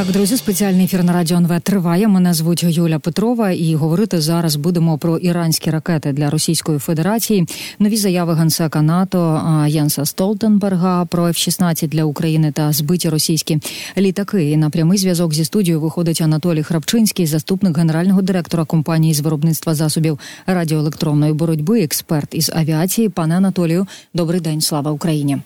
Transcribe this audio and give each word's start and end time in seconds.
Так, 0.00 0.12
друзі, 0.12 0.36
спеціальний 0.36 0.84
ефір 0.84 1.04
на 1.04 1.12
радіо 1.12 1.36
НВ 1.36 1.60
триває. 1.60 2.08
Мене 2.08 2.34
звуть 2.34 2.62
Юля 2.62 2.98
Петрова, 2.98 3.50
і 3.50 3.74
говорити 3.74 4.20
зараз 4.20 4.56
будемо 4.56 4.98
про 4.98 5.18
іранські 5.18 5.70
ракети 5.70 6.12
для 6.12 6.30
Російської 6.30 6.78
Федерації. 6.78 7.46
Нові 7.78 7.96
заяви 7.96 8.34
генсека 8.34 8.82
НАТО 8.82 9.42
Єнса 9.68 10.04
Столтенберга 10.04 11.04
про 11.04 11.24
F-16 11.28 11.88
для 11.88 12.04
України 12.04 12.52
та 12.52 12.72
збиті 12.72 13.08
російські 13.08 13.58
літаки. 13.98 14.50
І 14.50 14.56
на 14.56 14.70
прямий 14.70 14.98
зв'язок 14.98 15.34
зі 15.34 15.44
студією 15.44 15.80
виходить 15.80 16.20
Анатолій 16.20 16.62
Храпчинський, 16.62 17.26
заступник 17.26 17.78
генерального 17.78 18.22
директора 18.22 18.64
компанії 18.64 19.14
з 19.14 19.20
виробництва 19.20 19.74
засобів 19.74 20.18
радіоелектронної 20.46 21.32
боротьби, 21.32 21.82
експерт 21.82 22.34
із 22.34 22.50
авіації. 22.54 23.08
Пане 23.08 23.36
Анатолію, 23.36 23.86
добрий 24.14 24.40
день, 24.40 24.60
слава 24.60 24.90
Україні. 24.90 25.38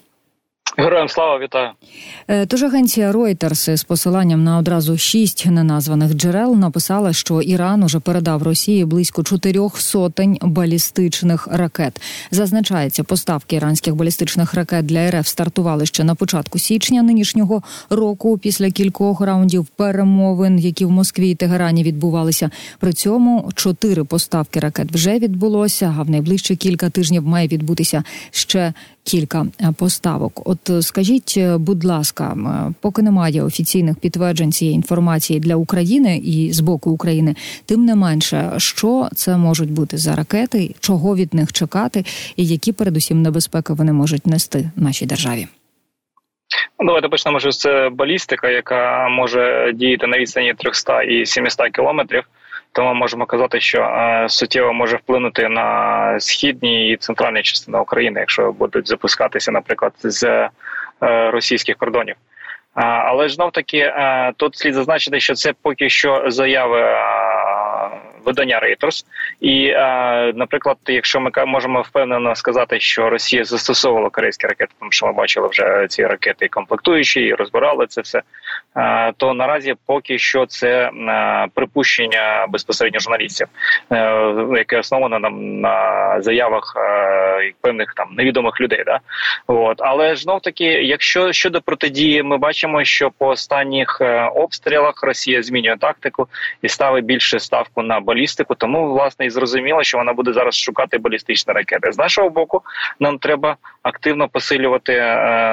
Героям 0.77 1.09
слава 1.09 1.39
вітаю. 1.39 1.71
Е, 2.29 2.47
тож 2.47 2.63
агенція 2.63 3.13
Reuters 3.13 3.77
з 3.77 3.85
посиланням 3.85 4.45
на 4.45 4.59
одразу 4.59 4.99
шість 4.99 5.47
неназваних 5.47 6.15
джерел 6.15 6.57
написала, 6.57 7.13
що 7.13 7.43
Іран 7.43 7.83
уже 7.83 8.01
передав 8.01 8.43
Росії 8.43 8.85
близько 8.85 9.23
чотирьох 9.23 9.81
сотень 9.81 10.39
балістичних 10.43 11.49
ракет. 11.51 12.01
Зазначається, 12.31 13.05
поставки 13.05 13.57
іранських 13.57 13.95
балістичних 13.95 14.55
ракет 14.55 14.87
для 14.87 15.11
РФ 15.11 15.27
стартували 15.27 15.87
ще 15.87 16.05
на 16.05 16.15
початку 16.15 16.59
січня 16.59 17.03
нинішнього 17.03 17.63
року, 17.91 18.39
після 18.39 18.71
кількох 18.71 19.21
раундів 19.21 19.67
перемовин, 19.67 20.59
які 20.59 20.85
в 20.85 20.91
Москві 20.91 21.31
і 21.31 21.35
Тегерані 21.35 21.83
відбувалися. 21.83 22.51
При 22.79 22.93
цьому 22.93 23.51
чотири 23.55 24.05
поставки 24.05 24.61
ракет 24.61 24.93
вже 24.93 25.19
відбулося. 25.19 25.95
А 25.99 26.03
в 26.03 26.11
найближчі 26.11 26.57
кілька 26.57 26.91
тижнів 26.91 27.27
має 27.27 27.49
відбутися 27.49 28.05
ще 28.31 28.73
кілька 29.05 29.47
е, 29.61 29.73
поставок. 29.79 30.43
От 30.55 30.71
е, 30.71 30.83
скажіть, 30.83 31.35
е, 31.37 31.59
будь 31.59 31.85
ласка, 31.85 32.37
поки 32.81 33.03
немає 33.03 33.43
офіційних 33.43 34.01
підтверджень 34.01 34.53
цієї 34.53 34.75
інформації 34.75 35.41
для 35.41 35.57
України 35.57 36.17
і 36.17 36.53
з 36.53 36.61
боку 36.61 36.91
України, 36.91 37.35
тим 37.67 37.85
не 37.85 37.95
менше, 37.95 38.53
що 38.57 39.09
це 39.15 39.37
можуть 39.37 39.71
бути 39.71 39.97
за 39.97 40.17
ракети, 40.17 40.75
чого 40.81 41.17
від 41.17 41.35
них 41.35 41.53
чекати, 41.53 42.05
і 42.37 42.47
які 42.47 42.73
передусім 42.73 43.23
небезпеки 43.23 43.73
вони 43.73 43.93
можуть 43.93 44.27
нести 44.27 44.71
нашій 44.77 45.07
державі. 45.07 45.47
Ну, 46.81 46.87
давайте 46.87 47.09
почнемо 47.09 47.41
це 47.41 47.91
балістика, 47.93 48.49
яка 48.49 49.09
може 49.09 49.73
діяти 49.75 50.07
на 50.07 50.19
відстані 50.19 50.55
300 50.59 51.03
і 51.03 51.27
700 51.27 51.71
кілометрів. 51.73 52.23
Тому 52.75 52.95
можемо 52.95 53.27
казати, 53.27 53.61
що 53.61 53.83
е, 53.83 54.27
суттєво 54.29 54.73
може 54.73 54.97
вплинути 54.97 55.49
на 55.49 56.21
східні 56.21 56.89
і 56.91 56.97
центральні 56.97 57.43
частини 57.43 57.79
України, 57.79 58.21
якщо 58.21 58.53
будуть 58.53 58.89
запускатися, 58.89 59.53
наприклад, 59.53 59.93
з 60.03 60.25
е, 60.25 60.51
російських 61.31 61.77
кордонів. 61.77 62.17
Але 62.75 63.29
ж 63.29 63.35
знов 63.35 63.53
таки 63.53 63.79
е, 63.79 64.33
тут 64.37 64.57
слід 64.57 64.75
зазначити, 64.75 65.21
що 65.21 65.35
це 65.35 65.53
поки 65.63 65.89
що 65.89 66.25
заяви 66.27 66.97
видання 68.25 68.61
Reuters. 68.61 69.05
І, 69.41 69.73
наприклад, 70.39 70.77
якщо 70.87 71.21
ми 71.21 71.31
можемо 71.47 71.83
впевнено 71.83 72.35
сказати, 72.35 72.81
що 72.81 73.11
Росія 73.11 73.45
застосовувала 73.45 74.11
корейські 74.11 74.47
ракети, 74.47 74.73
тому 74.79 74.93
що 74.93 75.07
ми 75.07 75.13
бачили 75.13 75.49
вже 75.49 75.87
ці 75.89 76.07
ракети 76.07 76.49
комплектуючі 76.49 77.21
і 77.21 77.35
розбирали 77.35 77.87
це 77.87 78.01
все. 78.01 78.23
То 79.17 79.35
наразі 79.35 79.75
поки 79.87 80.19
що 80.19 80.47
це 80.47 80.91
припущення 81.55 82.47
безпосередньо 82.49 83.01
журналістів, 83.01 83.47
е, 83.93 84.35
яке 84.57 84.79
основано 84.79 85.19
на, 85.19 85.31
на 85.31 86.23
заявах 86.23 86.75
е, 86.77 87.53
певних 87.61 87.95
там 87.95 88.09
невідомих 88.15 88.61
людей. 88.61 88.83
Да? 88.87 89.01
От. 89.47 89.77
Але 89.79 90.17
знов 90.17 90.41
таки, 90.41 90.65
якщо 90.65 91.33
щодо 91.33 91.61
протидії, 91.61 92.23
ми 92.23 92.39
бачимо, 92.39 92.85
що 92.85 93.11
по 93.11 93.27
останніх 93.27 93.99
е, 94.01 94.31
обстрілах 94.35 95.03
Росія 95.03 95.43
змінює 95.43 95.77
тактику 95.77 96.29
і 96.63 96.69
ставить 96.69 97.05
більше 97.05 97.41
ставку 97.41 97.83
на 97.83 98.01
балістику. 98.01 98.55
Тому 98.55 98.93
власне 98.93 99.27
і 99.27 99.31
зрозуміло, 99.31 99.83
що 99.83 99.99
вона 99.99 100.13
буде 100.13 100.33
зараз 100.33 100.57
шукати 100.57 100.99
балістичні 100.99 101.53
ракети. 101.53 101.93
З 101.93 101.99
нашого 101.99 102.31
боку, 102.31 102.63
нам 103.01 103.19
треба 103.19 103.57
активно 103.83 104.29
посилювати 104.29 104.93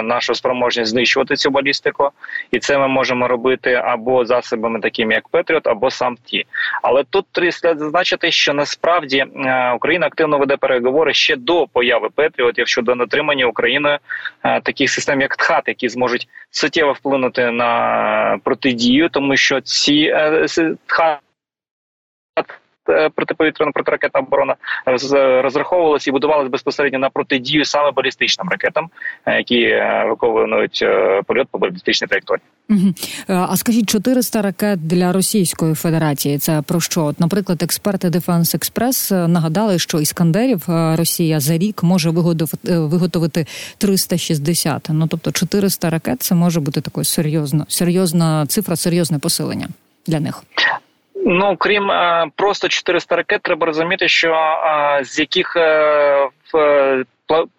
нашу 0.04 0.36
спроможність 0.36 0.92
знищувати 0.92 1.36
цю 1.36 1.50
балістику, 1.50 2.10
і 2.52 2.60
це 2.60 2.78
ми 2.78 2.88
можемо 2.92 3.28
робити 3.28 3.74
або 3.74 4.26
засобами, 4.26 4.80
такими 4.80 5.14
як 5.14 5.30
Петріот, 5.30 5.68
або 5.68 5.92
сам 5.92 6.18
ті. 6.24 6.46
Але 6.82 7.04
тут 7.04 7.26
слід 7.36 7.80
зазначити, 7.80 8.32
що 8.32 8.54
насправді 8.54 9.26
Україна 9.76 10.08
активно 10.08 10.38
веде 10.38 10.58
переговори 10.58 11.14
ще 11.14 11.36
до 11.36 11.68
появи 11.68 12.10
Петріотів 12.16 12.68
щодо 12.68 12.96
натримання 12.96 13.46
Україною 13.46 13.98
е, 14.44 14.62
таких 14.62 14.90
систем, 14.90 15.22
як 15.22 15.36
ТХАТ, 15.36 15.68
які 15.68 15.90
зможуть 15.90 16.28
суттєво 16.52 16.92
вплинути 16.94 17.52
на 17.52 18.40
протидію, 18.44 19.10
тому 19.10 19.38
що 19.38 19.62
ці 19.62 20.12
е, 20.16 20.46
ТХАТ 20.86 21.20
Е, 21.20 21.31
протиповітряна 23.16 23.72
протиракетна 23.72 24.20
оборона 24.20 24.56
розраховувалася 25.42 26.10
і 26.10 26.14
будувалася 26.14 26.50
безпосередньо 26.50 27.00
на 27.00 27.10
протидію 27.10 27.66
саме 27.66 27.92
балістичним 27.92 28.50
ракетам, 28.50 28.90
е, 29.26 29.38
які 29.38 29.62
е, 29.62 30.06
виконують 30.10 30.86
польот 31.28 31.48
по 31.52 31.58
балістичній 31.58 32.08
траєкторії. 32.08 32.44
А 33.28 33.58
скажіть 33.58 33.90
400 33.90 34.42
ракет 34.42 34.88
для 34.88 35.12
Російської 35.12 35.76
Федерації. 35.76 36.38
Це 36.38 36.62
про 36.62 36.80
що? 36.80 37.06
От, 37.06 37.20
наприклад, 37.20 37.64
експерти 37.64 38.08
Defense 38.08 38.58
Express 38.58 39.28
нагадали, 39.28 39.80
що 39.80 40.00
іскандерів 40.00 40.64
Росія 40.98 41.40
за 41.40 41.58
рік 41.58 41.84
може 41.84 42.10
виготовити 42.64 43.46
360. 43.78 44.88
Ну 44.90 45.08
тобто 45.08 45.32
400 45.32 45.90
ракет 45.90 46.22
це 46.22 46.36
може 46.36 46.60
бути 46.60 46.82
такою 46.82 47.06
серйозно 47.06 47.66
серйозна 47.70 48.46
цифра, 48.48 48.76
серйозне 48.76 49.20
посилення 49.20 49.68
для 50.08 50.20
них. 50.20 50.44
Ну 51.26 51.56
крім 51.58 51.92
е, 51.92 52.28
просто 52.36 52.68
400 52.68 53.16
ракет, 53.16 53.42
треба 53.42 53.66
розуміти, 53.66 54.08
що 54.08 54.34
е, 54.34 55.04
з 55.04 55.20
яких 55.20 55.56
е, 55.56 56.30
в 56.54 57.04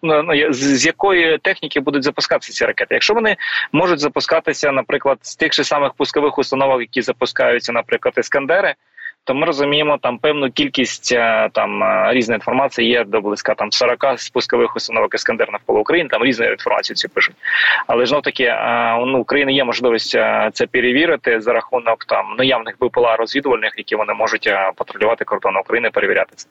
ну, 0.01 0.23
з 0.49 0.85
якої 0.85 1.37
техніки 1.37 1.79
будуть 1.79 2.03
запускатися 2.03 2.53
ці 2.53 2.65
ракети. 2.65 2.93
Якщо 2.95 3.13
вони 3.13 3.35
можуть 3.71 3.99
запускатися, 3.99 4.71
наприклад, 4.71 5.17
з 5.21 5.35
тих 5.35 5.53
же 5.53 5.63
самих 5.63 5.93
пускових 5.93 6.37
установок, 6.37 6.79
які 6.79 7.01
запускаються, 7.01 7.71
наприклад, 7.73 8.13
іскандери 8.17 8.75
то 9.23 9.33
ми 9.33 9.45
розуміємо 9.45 9.97
там 9.97 10.17
певну 10.17 10.51
кількість 10.51 11.11
е, 11.11 11.49
там 11.53 11.83
е, 11.83 12.13
різної 12.13 12.35
інформації 12.35 12.89
є 12.89 13.03
до 13.03 13.21
близька 13.21 13.53
там 13.55 13.71
40 13.71 14.19
спускових 14.19 14.75
установок 14.75 15.15
Іскандер 15.15 15.51
навколо 15.51 15.79
України. 15.79 16.09
Там 16.09 16.23
різну 16.23 16.45
інформацію 16.45 16.95
ці 16.95 17.07
пишуть. 17.07 17.35
Але 17.87 18.05
ж 18.05 18.21
таки 18.23 18.43
е, 18.43 18.97
ну, 19.05 19.19
України 19.19 19.53
є 19.53 19.63
можливість 19.63 20.11
це 20.53 20.67
перевірити 20.71 21.41
за 21.41 21.53
рахунок 21.53 22.05
там 22.05 22.35
наявних 22.37 22.75
БПЛА 22.79 23.15
розвідувальних, 23.15 23.73
які 23.77 23.95
вони 23.95 24.13
можуть 24.13 24.49
патрулювати 24.75 25.25
кордон 25.25 25.57
України, 25.57 25.89
перевіряти 25.89 26.33
це. 26.35 26.47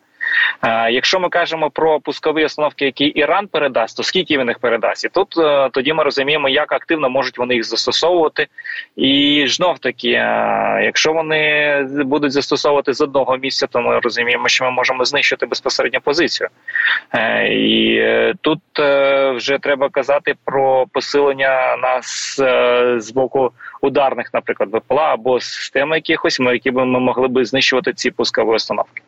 Якщо 0.91 1.21
ми 1.21 1.28
кажемо 1.28 1.71
про 1.71 2.00
пускові 2.00 2.44
установки, 2.44 2.84
які 2.84 3.05
Іран 3.05 3.47
передасть, 3.47 3.97
то 3.97 4.03
скільки 4.03 4.38
він 4.38 4.49
їх 4.49 4.59
передасть? 4.59 5.05
І 5.05 5.09
тут 5.09 5.28
тоді 5.72 5.93
ми 5.93 6.05
розуміємо, 6.05 6.49
як 6.49 6.72
активно 6.72 7.11
можуть 7.11 7.38
вони 7.38 7.55
їх 7.55 7.65
застосовувати. 7.65 8.47
І 8.97 9.44
знов 9.49 9.78
таки, 9.78 10.09
якщо 10.82 11.12
вони 11.12 11.82
будуть 12.05 12.32
застосовувати 12.32 12.62
застосовувати 12.62 12.95
з 12.95 13.00
одного 13.00 13.37
місця, 13.37 13.67
то 13.67 13.81
ми 13.81 14.00
розуміємо, 14.00 14.49
що 14.49 14.65
ми 14.65 14.71
можемо 14.71 15.05
знищити 15.05 15.47
безпосередньо 15.47 16.00
позицію. 16.00 16.49
Е, 17.15 17.49
і 17.55 17.97
е, 17.97 18.34
тут 18.41 18.61
е, 18.78 19.31
вже 19.31 19.59
треба 19.59 19.89
казати 19.89 20.34
про 20.45 20.87
посилення 20.93 21.77
нас 21.77 22.37
з 22.97 23.12
боку 23.15 23.50
ударних, 23.81 24.31
наприклад, 24.34 24.69
ВПЛА 24.73 25.12
або 25.12 25.41
системи 25.41 25.97
якихось, 25.97 26.41
ми 26.41 26.53
які 26.53 26.71
б 26.71 26.75
ми 26.75 27.00
могли 27.00 27.28
би 27.28 27.45
знищувати 27.45 27.93
ці 27.93 28.11
пускові 28.11 28.49
установки. 28.49 29.03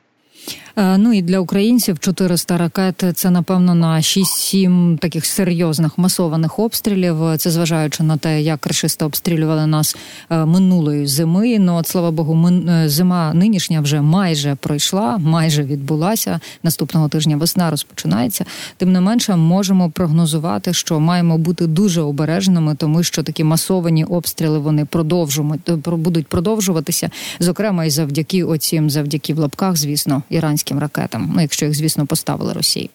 Е, 0.77 0.99
ну 0.99 1.12
і 1.12 1.22
для 1.22 1.38
українців 1.38 1.99
400 1.99 2.59
ракет 2.59 3.05
це 3.15 3.31
напевно 3.31 3.75
на 3.75 3.97
6-7 3.97 4.99
таких 4.99 5.27
серйозних 5.27 5.99
масованих 5.99 6.59
обстрілів. 6.59 7.16
Це 7.37 7.50
зважаючи 7.50 8.03
на 8.03 8.16
те, 8.16 8.43
як 8.43 8.66
рашисти 8.66 9.05
обстрілювали 9.05 9.66
нас 9.66 9.97
е, 10.31 10.44
минулої 10.44 11.06
зими. 11.06 11.59
Ну 11.59 11.76
от 11.76 11.87
слава 11.87 12.11
Богу, 12.11 12.49
е, 12.49 12.88
зима 12.88 13.35
нинішня 13.35 13.81
вже 13.81 14.00
майже 14.00 14.55
пройшла, 14.55 15.19
майже 15.19 15.62
відбулася. 15.62 16.41
Наступного 16.62 17.08
тижня 17.08 17.37
весна 17.37 17.70
розпочинається. 17.70 18.44
Тим 18.76 18.93
не 18.93 19.00
менше, 19.00 19.37
можемо 19.37 19.90
прогнозувати, 19.90 20.73
що 20.73 21.00
маємо 21.00 21.38
бути 21.38 21.67
дуже 21.67 22.00
обережними, 22.00 22.75
тому 22.75 23.02
що 23.02 23.23
такі 23.23 23.44
масовані 23.44 24.05
обстріли 24.05 24.58
вони 24.58 24.85
продовжують 24.85 25.61
будуть 25.87 26.26
продовжуватися, 26.26 27.11
зокрема 27.40 27.85
і 27.85 27.90
завдяки 27.90 28.44
оцім, 28.44 28.90
завдяки 28.90 29.35
в 29.35 29.38
лапках, 29.38 29.76
звісно, 29.76 30.23
іранським 30.35 30.79
ракетам, 30.79 31.33
ну 31.35 31.41
якщо 31.41 31.67
їх, 31.67 31.75
звісно, 31.75 32.07
поставили 32.07 32.53
Росії. 32.53 32.91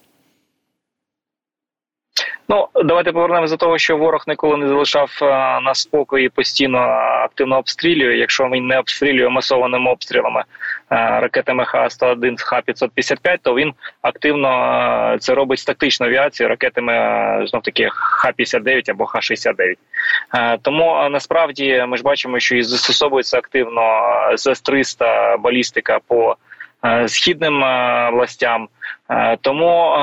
Ну 2.51 2.67
давайте 2.85 3.11
повернемося 3.11 3.53
до 3.53 3.57
того, 3.57 3.77
що 3.77 3.97
ворог 3.97 4.23
ніколи 4.27 4.57
не 4.57 4.67
залишав 4.67 5.09
нас 5.63 5.79
спокою 5.79 6.31
постійно 6.31 6.77
активно 7.23 7.57
обстрілює. 7.57 8.17
Якщо 8.17 8.43
він 8.43 8.67
не 8.67 8.79
обстрілює 8.79 9.29
масованими 9.29 9.91
обстрілами 9.91 10.43
ракетами 10.89 11.65
Х-101 11.65 12.35
Х-555, 12.41 13.37
то 13.41 13.55
він 13.55 13.73
активно 14.01 15.17
це 15.19 15.33
робить 15.33 15.59
з 15.59 15.65
тактичної 15.65 16.11
авіації 16.11 16.49
ракетами 16.49 16.93
знов 17.47 17.61
таки 17.61 17.89
Х-59 17.91 18.91
або 18.91 19.05
Х-69. 19.05 19.75
Тому 20.61 21.09
насправді 21.11 21.85
ми 21.87 21.97
ж 21.97 22.03
бачимо, 22.03 22.39
що 22.39 22.55
і 22.55 22.63
застосовується 22.63 23.37
активно 23.37 23.81
С-300 24.37 25.37
балістика 25.37 25.99
по 26.07 26.35
східним 27.07 27.59
властям. 28.11 28.67
Тому 29.41 29.95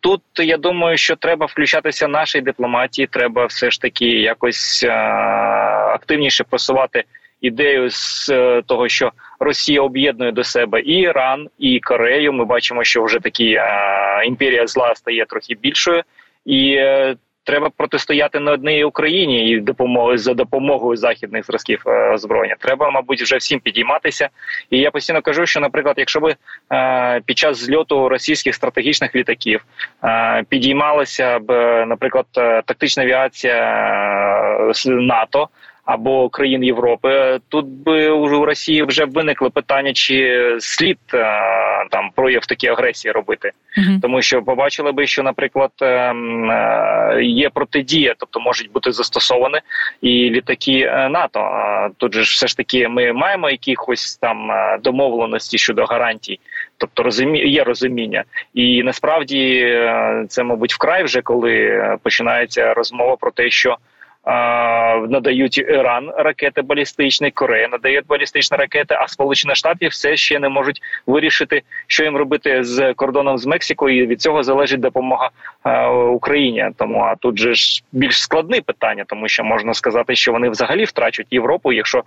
Тут 0.00 0.22
я 0.38 0.56
думаю, 0.56 0.96
що 0.96 1.16
треба 1.16 1.46
включатися 1.46 2.08
нашій 2.08 2.40
дипломатії. 2.40 3.06
Треба 3.06 3.46
все 3.46 3.70
ж 3.70 3.80
таки 3.80 4.06
якось 4.06 4.84
е, 4.84 4.92
активніше 5.94 6.44
просувати 6.44 7.04
ідею 7.40 7.90
з 7.90 8.30
е, 8.30 8.62
того, 8.66 8.88
що 8.88 9.12
Росія 9.40 9.82
об'єднує 9.82 10.32
до 10.32 10.44
себе 10.44 10.80
і 10.80 10.92
Іран, 10.92 11.48
і 11.58 11.80
Корею. 11.80 12.32
Ми 12.32 12.44
бачимо, 12.44 12.84
що 12.84 13.04
вже 13.04 13.18
такі 13.18 13.52
е, 13.52 13.64
імперія 14.26 14.66
зла 14.66 14.94
стає 14.94 15.26
трохи 15.26 15.54
більшою, 15.54 16.02
і 16.44 16.74
е, 16.74 17.16
треба 17.48 17.70
протистояти 17.76 18.40
не 18.40 18.50
одній 18.50 18.84
Україні 18.84 19.50
і 19.50 19.60
допомоги 19.60 20.18
за 20.18 20.34
допомогою 20.34 20.96
західних 20.96 21.46
зразків 21.46 21.82
е, 21.86 22.12
озброєння. 22.14 22.56
Треба, 22.58 22.90
мабуть, 22.90 23.22
вже 23.22 23.36
всім 23.36 23.60
підійматися. 23.60 24.28
І 24.70 24.78
я 24.78 24.90
постійно 24.90 25.22
кажу, 25.22 25.46
що, 25.46 25.60
наприклад, 25.60 25.94
якщо 25.98 26.20
би 26.20 26.36
е, 26.72 27.20
під 27.26 27.38
час 27.38 27.56
зльоту 27.56 28.08
російських 28.08 28.54
стратегічних 28.54 29.14
літаків 29.14 29.64
е, 30.04 30.44
підіймалася 30.48 31.38
б, 31.38 31.52
наприклад, 31.86 32.26
тактична 32.64 33.02
авіація 33.02 33.58
НАТО 34.84 35.48
або 35.88 36.28
країн 36.28 36.64
Європи, 36.64 37.38
тут 37.48 37.66
би 37.66 38.08
у 38.08 38.44
Росії 38.44 38.82
вже 38.82 39.04
виникло 39.04 39.50
питання, 39.50 39.92
чи 39.92 40.56
слід 40.60 40.98
е, 41.14 41.18
там 41.90 42.10
прояв 42.14 42.46
такі 42.46 42.68
агресії 42.68 43.12
робити, 43.12 43.50
uh 43.78 44.00
тому 44.00 44.22
що 44.22 44.42
побачили 44.42 44.92
би, 44.92 45.06
що, 45.06 45.22
наприклад, 45.22 45.70
е, 45.82 45.86
е, 45.86 47.22
є 47.22 47.50
протидія, 47.50 48.14
тобто 48.18 48.40
можуть 48.40 48.72
бути 48.72 48.92
застосовані 48.92 49.58
і 50.00 50.08
літаки 50.08 50.92
НАТО. 51.10 51.40
Тут 51.96 52.14
же 52.14 52.20
все 52.20 52.46
ж 52.46 52.56
таки 52.56 52.88
ми 52.88 53.12
маємо 53.12 53.50
якихось 53.50 54.16
там 54.16 54.50
домовленості 54.82 55.58
щодо 55.58 55.84
гарантій. 55.84 56.40
Тобто 56.78 57.02
розумі... 57.02 57.38
є 57.38 57.64
розуміння, 57.64 58.24
і 58.54 58.82
насправді 58.82 59.72
це, 60.28 60.42
мабуть, 60.42 60.74
вкрай 60.74 61.04
вже 61.04 61.22
коли 61.22 61.82
починається 62.02 62.74
розмова 62.74 63.16
про 63.16 63.30
те, 63.30 63.50
що 63.50 63.76
надають 65.08 65.58
Іран 65.58 66.10
ракети 66.16 66.62
балістичні, 66.62 67.30
Корея 67.30 67.68
надає 67.68 68.02
балістичні 68.08 68.56
ракети, 68.56 68.94
а 69.00 69.08
Сполучені 69.08 69.54
Штати 69.54 69.88
все 69.88 70.16
ще 70.16 70.38
не 70.38 70.48
можуть 70.48 70.82
вирішити, 71.06 71.62
що 71.86 72.04
їм 72.04 72.16
робити 72.16 72.64
з 72.64 72.94
кордоном 72.94 73.38
з 73.38 73.46
Мексикою. 73.46 74.04
і 74.04 74.06
Від 74.06 74.20
цього 74.20 74.42
залежить 74.42 74.80
допомога 74.80 75.30
Україні. 76.12 76.66
Тому 76.76 77.00
а 77.00 77.16
тут 77.16 77.38
же 77.38 77.54
ж 77.54 77.82
більш 77.92 78.22
складне 78.22 78.60
питання, 78.60 79.04
тому 79.06 79.28
що 79.28 79.44
можна 79.44 79.74
сказати, 79.74 80.14
що 80.14 80.32
вони 80.32 80.48
взагалі 80.50 80.84
втрачать 80.84 81.26
Європу, 81.30 81.72
якщо 81.72 82.02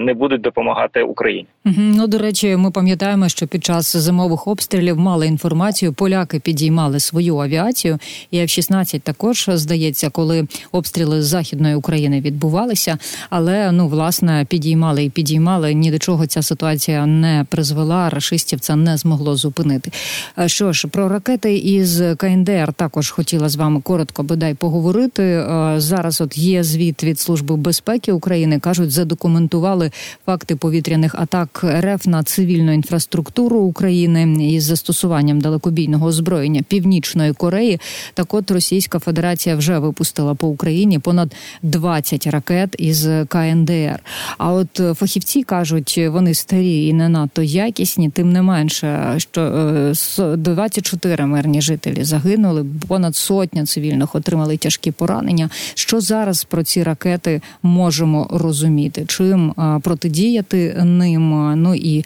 не 0.00 0.14
будуть 0.14 0.40
допомагати 0.40 1.02
Україні. 1.02 1.46
Ну 1.64 2.06
до 2.06 2.18
речі, 2.18 2.56
ми 2.56 2.70
пам'ятаємо, 2.70 3.28
що 3.28 3.46
під 3.46 3.64
час 3.64 3.96
зимових 3.96 4.46
обстрілів 4.46 4.98
мали 4.98 5.26
інформацію. 5.26 5.92
Поляки 5.92 6.40
підіймали 6.40 7.00
свою 7.00 7.38
авіацію, 7.38 7.98
і 8.30 8.40
F-16 8.40 9.00
також 9.00 9.44
здається, 9.48 10.10
коли 10.10 10.48
обстріли 10.72 11.22
з 11.22 11.43
західної 11.44 11.74
України 11.74 12.20
відбувалися, 12.20 12.98
але 13.30 13.72
ну 13.72 13.88
власне 13.88 14.46
підіймали 14.48 15.04
і 15.04 15.10
підіймали. 15.10 15.74
Ні 15.74 15.90
до 15.90 15.98
чого 15.98 16.26
ця 16.26 16.42
ситуація 16.42 17.06
не 17.06 17.46
призвела. 17.48 18.10
Рашистів 18.10 18.60
це 18.60 18.76
не 18.76 18.96
змогло 18.96 19.36
зупинити. 19.36 19.90
Е, 20.38 20.48
що 20.48 20.72
ж 20.72 20.88
про 20.88 21.08
ракети 21.08 21.56
із 21.56 22.02
КНДР 22.16 22.72
також 22.72 23.10
хотіла 23.10 23.48
з 23.48 23.56
вами 23.56 23.80
коротко 23.80 24.22
бодай 24.22 24.54
поговорити. 24.54 25.22
Е, 25.22 25.74
зараз 25.76 26.20
от 26.20 26.38
є 26.38 26.64
звіт 26.64 27.04
від 27.04 27.20
служби 27.20 27.56
безпеки 27.56 28.12
України. 28.12 28.58
кажуть, 28.58 28.90
задокументували 28.90 29.90
факти 30.26 30.56
повітряних 30.56 31.14
атак 31.14 31.64
РФ 31.80 32.06
на 32.06 32.22
цивільну 32.22 32.72
інфраструктуру 32.72 33.58
України 33.60 34.48
із 34.52 34.64
застосуванням 34.64 35.40
далекобійного 35.40 36.06
озброєння 36.06 36.62
Північної 36.68 37.32
Кореї. 37.32 37.80
Так, 38.14 38.34
от 38.34 38.50
Російська 38.50 38.98
Федерація 38.98 39.56
вже 39.56 39.78
випустила 39.78 40.34
по 40.34 40.48
Україні 40.48 40.98
понад 40.98 41.33
20 41.62 42.26
ракет 42.26 42.74
із 42.78 43.08
КНДР. 43.28 44.00
А 44.38 44.52
от 44.52 44.80
е, 44.80 44.94
фахівці 44.94 45.42
кажуть, 45.42 46.00
вони 46.08 46.34
старі 46.34 46.86
і 46.86 46.92
не 46.92 47.08
надто 47.08 47.42
якісні, 47.42 48.10
тим 48.10 48.32
не 48.32 48.42
менше, 48.42 49.14
що 49.18 49.92
24 50.36 51.24
е, 51.24 51.26
мирні 51.26 51.60
жителі 51.60 52.04
загинули, 52.04 52.66
понад 52.88 53.16
сотня 53.16 53.66
цивільних 53.66 54.14
отримали 54.14 54.56
тяжкі 54.56 54.90
поранення. 54.90 55.50
Що 55.74 56.00
зараз 56.00 56.44
про 56.44 56.62
ці 56.62 56.82
ракети 56.82 57.40
можемо 57.62 58.28
розуміти? 58.30 59.04
Чим 59.06 59.50
е, 59.50 59.80
протидіяти 59.82 60.82
ним? 60.84 61.54
Ну 61.62 61.74
і 61.74 62.04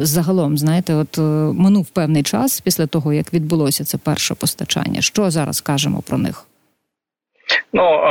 загалом, 0.00 0.58
знаєте, 0.58 0.94
от 0.94 1.18
минув 1.58 1.86
певний 1.86 2.22
час 2.22 2.60
після 2.60 2.86
того, 2.86 3.12
як 3.12 3.34
відбулося 3.34 3.84
це 3.84 3.98
перше 3.98 4.34
постачання. 4.34 5.02
Що 5.02 5.30
зараз 5.30 5.60
кажемо 5.60 6.02
про 6.02 6.18
них? 6.18 6.49
Ну 7.72 8.02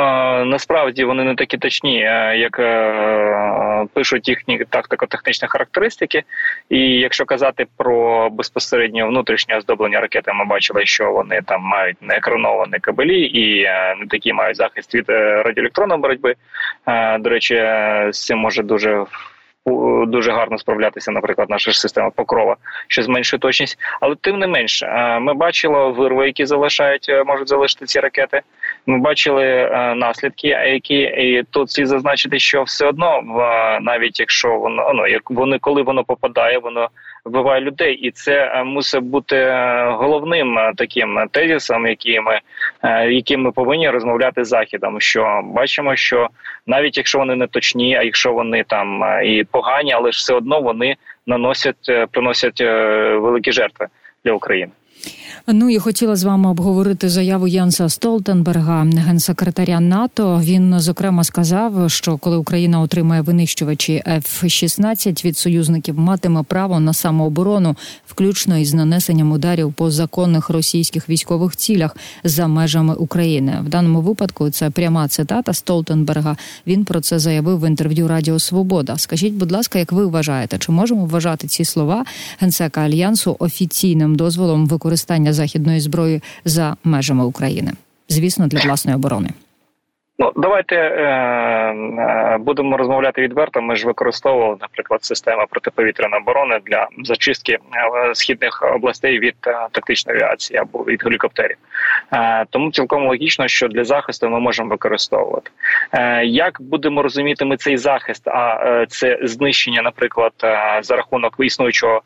насправді 0.45 1.03
вони 1.03 1.23
не 1.23 1.35
такі 1.35 1.57
точні, 1.57 1.99
як 2.35 2.59
е, 2.59 3.85
пишуть 3.93 4.27
їхні 4.27 4.65
тактико-технічні 4.69 5.47
характеристики. 5.47 6.23
І 6.69 6.79
якщо 6.79 7.25
казати 7.25 7.65
про 7.77 8.29
безпосередньо 8.29 9.07
внутрішнє 9.07 9.57
оздоблення 9.57 9.99
ракети, 9.99 10.33
ми 10.33 10.45
бачили, 10.45 10.85
що 10.85 11.11
вони 11.11 11.41
там 11.45 11.61
мають 11.61 11.97
не 12.01 12.15
екрановані 12.15 12.79
кабелі 12.81 13.21
і 13.21 13.63
е, 13.63 13.95
не 13.99 14.07
такі 14.07 14.33
мають 14.33 14.57
захист 14.57 14.95
від 14.95 15.09
е, 15.09 15.43
радіоелектронної 15.43 16.01
боротьби. 16.01 16.35
До 17.19 17.29
речі, 17.29 17.55
з 18.11 18.25
цим 18.25 18.37
може 18.37 18.63
дуже 18.63 19.05
дуже 20.07 20.31
гарно 20.31 20.57
справлятися, 20.57 21.11
наприклад, 21.11 21.49
наша 21.49 21.71
ж 21.71 21.81
система 21.81 22.09
покрова, 22.09 22.55
що 22.87 23.03
зменшує 23.03 23.39
точність. 23.39 23.79
Але 24.01 24.15
тим 24.21 24.39
не 24.39 24.47
менше, 24.47 24.87
ми 25.21 25.33
бачили 25.33 25.91
вирви, 25.91 26.25
які 26.25 26.45
залишають, 26.45 27.11
можуть 27.25 27.49
залишити 27.49 27.85
ці 27.85 27.99
ракети. 27.99 28.41
Ми 28.89 28.97
бачили 28.97 29.69
наслідки, 29.95 30.47
які 30.47 30.95
і 30.95 31.43
тут 31.49 31.71
слід 31.71 31.87
зазначити, 31.87 32.39
що 32.39 32.63
все 32.63 32.85
одно 32.85 33.21
навіть 33.81 34.19
якщо 34.19 34.55
воно 34.55 34.91
ну 34.95 35.07
як 35.07 35.31
вони 35.31 35.59
коли 35.59 35.81
воно 35.81 36.03
попадає, 36.03 36.59
воно 36.59 36.89
вбиває 37.25 37.61
людей, 37.61 37.93
і 37.93 38.11
це 38.11 38.51
е, 38.55 38.63
мусить 38.63 39.03
бути 39.03 39.35
е, 39.35 39.85
головним 39.91 40.59
е, 40.59 40.73
таким 40.77 41.19
тезисом, 41.31 41.87
який 41.87 42.19
ми, 42.19 42.39
яким 43.09 43.41
ми 43.41 43.51
повинні 43.51 43.89
розмовляти 43.89 44.45
з 44.45 44.47
західом. 44.47 45.01
Що 45.01 45.41
бачимо, 45.43 45.95
що 45.95 46.27
навіть 46.67 46.97
якщо 46.97 47.19
вони 47.19 47.35
не 47.35 47.47
точні, 47.47 47.95
а 47.95 48.03
якщо 48.03 48.33
вони 48.33 48.63
там 48.63 49.03
і 49.25 49.43
погані, 49.43 49.93
але 49.93 50.11
ж 50.11 50.17
все 50.17 50.33
одно 50.33 50.61
вони 50.61 50.95
наносять 51.27 52.09
приносять 52.11 52.61
великі 53.21 53.51
жертви 53.51 53.87
для 54.25 54.31
України. 54.31 54.71
Ну 55.47 55.69
і 55.69 55.77
хотіла 55.79 56.15
з 56.15 56.23
вами 56.23 56.49
обговорити 56.49 57.09
заяву 57.09 57.47
Янса 57.47 57.89
Столтенберга, 57.89 58.83
генсекретаря 58.83 59.79
НАТО. 59.79 60.41
Він 60.43 60.79
зокрема 60.79 61.23
сказав, 61.23 61.91
що 61.91 62.17
коли 62.17 62.37
Україна 62.37 62.81
отримає 62.81 63.21
винищувачі 63.21 64.03
F-16, 64.07 65.25
від 65.25 65.37
союзників 65.37 65.99
матиме 65.99 66.43
право 66.43 66.79
на 66.79 66.93
самооборону, 66.93 67.75
включно 68.07 68.57
із 68.57 68.73
нанесенням 68.73 69.31
ударів 69.31 69.73
по 69.73 69.91
законних 69.91 70.49
російських 70.49 71.09
військових 71.09 71.55
цілях 71.55 71.97
за 72.23 72.47
межами 72.47 72.95
України. 72.95 73.57
В 73.65 73.69
даному 73.69 74.01
випадку 74.01 74.49
це 74.49 74.69
пряма 74.69 75.07
цитата 75.07 75.53
Столтенберга. 75.53 76.37
Він 76.67 76.85
про 76.85 77.01
це 77.01 77.19
заявив 77.19 77.59
в 77.59 77.67
інтерв'ю 77.67 78.07
Радіо 78.07 78.39
Свобода. 78.39 78.97
Скажіть, 78.97 79.33
будь 79.33 79.51
ласка, 79.51 79.79
як 79.79 79.91
ви 79.91 80.05
вважаєте, 80.05 80.57
чи 80.57 80.71
можемо 80.71 81.05
вважати 81.05 81.47
ці 81.47 81.65
слова 81.65 82.05
генсека 82.39 82.81
альянсу 82.81 83.35
офіційним 83.39 84.15
дозволом 84.15 84.67
використання 84.67 85.28
західної 85.33 85.79
зброї 85.79 86.21
за 86.45 86.75
межами 86.83 87.25
України, 87.25 87.71
звісно, 88.09 88.47
для 88.47 88.59
власної 88.59 88.95
оборони. 88.95 89.29
Ну, 90.21 90.31
давайте 90.35 90.75
е, 90.75 91.03
е, 91.03 92.37
будемо 92.39 92.77
розмовляти 92.77 93.21
відверто. 93.21 93.61
Ми 93.61 93.75
ж 93.75 93.85
використовували, 93.85 94.55
наприклад, 94.61 95.03
систему 95.03 95.45
протиповітряної 95.49 96.21
оборони 96.21 96.59
для 96.65 96.87
зачистки 97.03 97.53
е, 97.53 97.59
східних 98.15 98.63
областей 98.75 99.19
від 99.19 99.35
е, 99.47 99.67
тактичної 99.71 100.19
авіації 100.19 100.59
або 100.59 100.83
від 100.83 101.03
гелікоптерів. 101.03 101.57
Е, 102.13 102.45
тому 102.49 102.71
цілком 102.71 103.07
логічно, 103.07 103.47
що 103.47 103.67
для 103.67 103.83
захисту 103.83 104.29
ми 104.29 104.39
можемо 104.39 104.69
використовувати. 104.69 105.51
Е, 105.91 106.25
як 106.25 106.61
будемо 106.61 107.01
розуміти 107.01 107.45
ми 107.45 107.57
цей 107.57 107.77
захист? 107.77 108.27
А 108.27 108.85
це 108.89 109.19
знищення, 109.23 109.81
наприклад, 109.81 110.33
за 110.81 110.95
рахунок 110.95 111.35
існуючого 111.39 112.01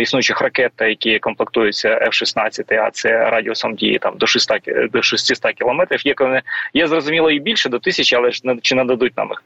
існуючих 0.00 0.40
ракет, 0.40 0.72
які 0.80 1.18
комплектуються 1.18 1.88
F-16, 1.88 2.74
а 2.74 2.90
це 2.90 3.30
радіусом 3.30 3.74
дії 3.74 3.98
там 3.98 4.18
до 4.18 4.26
600, 4.26 4.60
до 4.92 5.02
600 5.02 5.52
кілометрів. 5.52 6.06
Є 6.06 6.42
є 6.74 6.86
зрозуміло 6.86 7.30
і 7.30 7.38
більше 7.38 7.68
до 7.68 7.78
тисячі, 7.78 8.16
але 8.16 8.30
ж 8.30 8.42
чи 8.62 8.74
нададуть 8.74 9.16
нам 9.16 9.28
їх. 9.28 9.42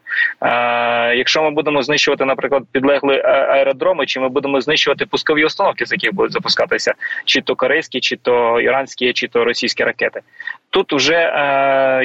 Якщо 1.17 1.43
ми 1.43 1.51
будемо 1.51 1.83
знищувати, 1.83 2.25
наприклад, 2.25 2.63
підлегли 2.71 3.21
аеродроми, 3.25 4.05
чи 4.05 4.19
ми 4.19 4.29
будемо 4.29 4.61
знищувати 4.61 5.05
пускові 5.05 5.45
установки, 5.45 5.85
з 5.85 5.91
яких 5.91 6.13
будуть 6.13 6.31
запускатися, 6.31 6.93
чи 7.25 7.41
то 7.41 7.55
корейські, 7.55 7.99
чи 7.99 8.15
то 8.15 8.61
іранські, 8.61 9.13
чи 9.13 9.27
то 9.27 9.45
російські 9.45 9.83
ракети. 9.83 10.21
Тут 10.69 10.93
вже 10.93 11.13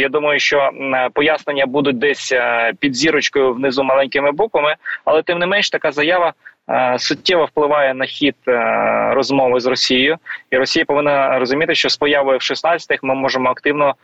я 0.00 0.08
думаю, 0.10 0.40
що 0.40 0.70
пояснення 1.12 1.66
будуть 1.66 1.98
десь 1.98 2.34
під 2.80 2.96
зірочкою 2.96 3.54
внизу 3.54 3.84
маленькими 3.84 4.32
буквами, 4.32 4.75
але 5.04 5.22
тим 5.22 5.38
не 5.38 5.46
менш 5.46 5.70
така 5.70 5.92
заява. 5.92 6.32
Е, 6.68 6.99
суттєво 6.99 7.44
впливає 7.44 7.94
на 7.94 8.06
хід 8.06 8.37
е, 8.49 9.11
розмови 9.14 9.61
з 9.61 9.66
Росією, 9.66 10.18
і 10.50 10.56
Росія 10.56 10.85
повинна 10.85 11.38
розуміти, 11.38 11.75
що 11.75 11.88
з 11.88 11.96
появою 11.96 12.38
в 12.38 12.40
16-х 12.40 12.99
ми 13.02 13.14
можемо 13.14 13.50
активно 13.50 13.94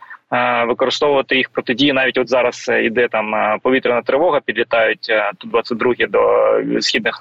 використовувати 0.67 1.35
їх 1.35 1.49
протидії. 1.49 1.93
Навіть 1.93 2.17
от 2.17 2.29
зараз 2.29 2.71
йде 2.83 3.07
там 3.07 3.35
е, 3.35 3.57
повітряна 3.61 4.01
тривога, 4.01 4.39
підлітають 4.45 5.07
е, 5.09 5.31
тут 5.37 5.51
22 5.51 5.93
до 6.09 6.81
східних 6.81 7.19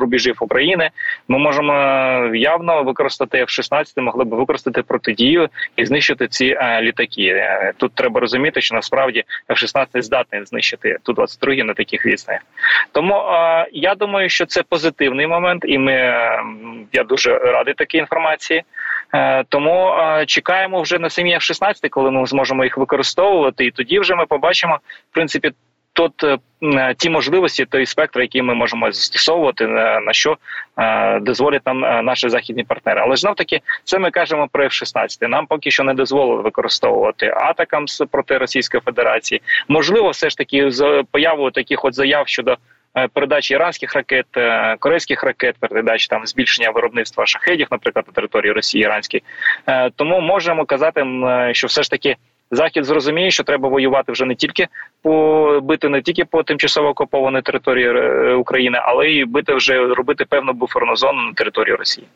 рубежів 0.00 0.36
України. 0.40 0.90
Ми 1.28 1.38
можемо 1.38 1.72
явно 2.34 2.82
використати 2.82 3.42
F-16, 3.42 4.00
могли 4.00 4.24
б 4.24 4.28
використати 4.28 4.82
протидію 4.82 5.48
і 5.76 5.84
знищити 5.84 6.28
ці 6.28 6.56
літаки. 6.80 7.48
Тут 7.76 7.92
треба 7.94 8.20
розуміти, 8.20 8.60
що 8.60 8.74
насправді 8.74 9.24
F-16 9.48 10.02
здатний 10.02 10.44
знищити 10.44 10.96
ту 11.02 11.12
22 11.12 11.54
на 11.54 11.74
таких 11.74 12.06
відстанях. 12.06 12.42
Тому 12.92 13.22
я 13.72 13.94
думаю, 13.94 14.28
що 14.28 14.46
це 14.46 14.62
позитивний 14.62 15.26
момент, 15.26 15.64
і 15.66 15.78
ми 15.78 15.92
я 16.92 17.04
дуже 17.04 17.38
радий 17.38 17.74
такій 17.74 17.98
інформації. 17.98 18.62
Е, 19.14 19.44
тому 19.48 19.94
е, 19.98 20.26
чекаємо 20.26 20.82
вже 20.82 20.98
на 20.98 21.10
самі 21.10 21.34
F-16, 21.34 21.88
коли 21.88 22.10
ми 22.10 22.26
зможемо 22.26 22.64
їх 22.64 22.78
використовувати, 22.78 23.64
і 23.64 23.70
тоді 23.70 23.98
вже 23.98 24.14
ми 24.14 24.26
побачимо 24.26 24.78
в 25.10 25.14
принципі. 25.14 25.50
Тут 25.92 26.24
е, 26.24 26.94
ті 26.98 27.10
можливості, 27.10 27.64
той 27.64 27.86
спектр, 27.86 28.20
який 28.20 28.42
ми 28.42 28.54
можемо 28.54 28.92
застосовувати, 28.92 29.66
на 29.66 30.12
що 30.12 30.36
дозволять 31.20 31.66
нам 31.66 32.04
наші 32.04 32.28
західні 32.28 32.64
партнери. 32.64 33.00
Але 33.00 33.16
знов 33.16 33.34
таки 33.34 33.60
це 33.84 33.98
ми 33.98 34.10
кажемо 34.10 34.48
про 34.52 34.64
F-16. 34.64 35.28
Нам 35.28 35.46
поки 35.46 35.70
що 35.70 35.84
не 35.84 35.94
дозволили 35.94 36.42
використовувати 36.42 37.34
атакам 37.36 37.84
проти 38.10 38.38
Російської 38.38 38.80
Федерації. 38.80 39.42
Можливо, 39.68 40.10
все 40.10 40.30
ж 40.30 40.36
таки 40.36 40.70
з 40.70 41.04
появою 41.10 41.50
таких 41.50 41.84
от 41.84 41.94
заяв 41.94 42.28
щодо. 42.28 42.56
Е, 42.96 43.08
передачі 43.08 43.54
іранських 43.54 43.94
ракет, 43.94 44.26
е, 44.36 44.76
корейських 44.78 45.24
ракет, 45.24 45.56
передачі 45.60 46.08
там 46.08 46.26
збільшення 46.26 46.70
виробництва 46.70 47.26
шахедів, 47.26 47.66
наприклад, 47.70 48.04
на 48.08 48.12
території 48.12 48.52
Росії 48.52 48.84
іранській. 48.84 49.22
Е, 49.66 49.90
тому 49.90 50.20
можемо 50.20 50.64
казати, 50.64 51.04
що 51.52 51.66
все 51.66 51.82
ж 51.82 51.90
таки 51.90 52.16
захід 52.50 52.84
зрозуміє, 52.84 53.30
що 53.30 53.44
треба 53.44 53.68
воювати 53.68 54.12
вже 54.12 54.24
не 54.24 54.34
тільки 54.34 54.68
по 55.02 55.60
бити 55.62 55.88
не 55.88 56.02
тільки 56.02 56.24
по 56.24 56.42
тимчасово 56.42 56.88
окупованій 56.88 57.42
території 57.42 57.86
е, 57.86 58.34
України, 58.34 58.78
але 58.82 59.08
й 59.08 59.24
бити 59.24 59.54
вже 59.54 59.86
робити 59.86 60.24
певну 60.28 60.52
буферну 60.52 60.96
зону 60.96 61.22
на 61.22 61.32
території 61.32 61.74
Росії. 61.74 62.06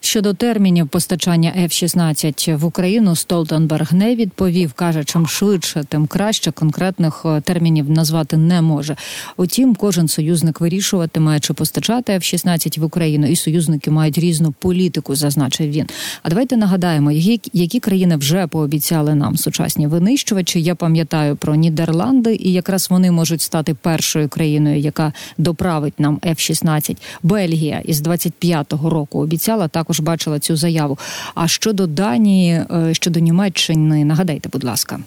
Щодо 0.00 0.34
термінів 0.34 0.88
постачання 0.88 1.52
F-16 1.58 2.56
в 2.56 2.64
Україну 2.64 3.16
Столтенберг 3.16 3.94
не 3.94 4.14
відповів. 4.14 4.72
каже, 4.72 5.04
чим 5.04 5.26
швидше, 5.26 5.84
тим 5.88 6.06
краще 6.06 6.52
конкретних 6.52 7.22
е, 7.24 7.40
термінів 7.40 7.90
назвати 7.90 8.36
не 8.36 8.62
може. 8.62 8.96
Утім, 9.36 9.74
кожен 9.74 10.08
союзник 10.08 10.60
вирішуватиме, 10.60 11.40
чи 11.40 11.54
постачати 11.54 12.12
F-16 12.12 12.80
в 12.80 12.84
Україну, 12.84 13.26
і 13.26 13.36
союзники 13.36 13.90
мають 13.90 14.18
різну 14.18 14.52
політику, 14.52 15.14
зазначив 15.14 15.70
він. 15.70 15.86
А 16.22 16.28
давайте 16.28 16.56
нагадаємо, 16.56 17.12
які, 17.12 17.50
які 17.52 17.80
країни 17.80 18.16
вже 18.16 18.46
пообіцяли 18.46 19.14
нам 19.14 19.36
сучасні 19.36 19.86
винищувачі. 19.86 20.62
Я 20.62 20.74
пам'ятаю 20.74 21.36
про 21.36 21.54
Нідерланди. 21.54 22.27
Нідерланди, 22.28 22.48
і 22.48 22.52
якраз 22.52 22.90
вони 22.90 23.10
можуть 23.10 23.40
стати 23.40 23.74
першою 23.74 24.28
країною, 24.28 24.78
яка 24.78 25.12
доправить 25.38 26.00
нам 26.00 26.18
F-16. 26.18 26.96
Бельгія 27.22 27.82
із 27.84 28.02
25-го 28.02 28.90
року 28.90 29.20
обіцяла 29.20 29.68
також 29.68 30.00
бачила 30.00 30.38
цю 30.38 30.56
заяву. 30.56 30.98
А 31.34 31.48
щодо 31.48 31.86
Данії, 31.86 32.52
е, 32.52 32.94
щодо 32.94 33.20
Німеччини, 33.20 34.04
нагадайте, 34.04 34.48
будь 34.48 34.64
ласка. 34.64 34.98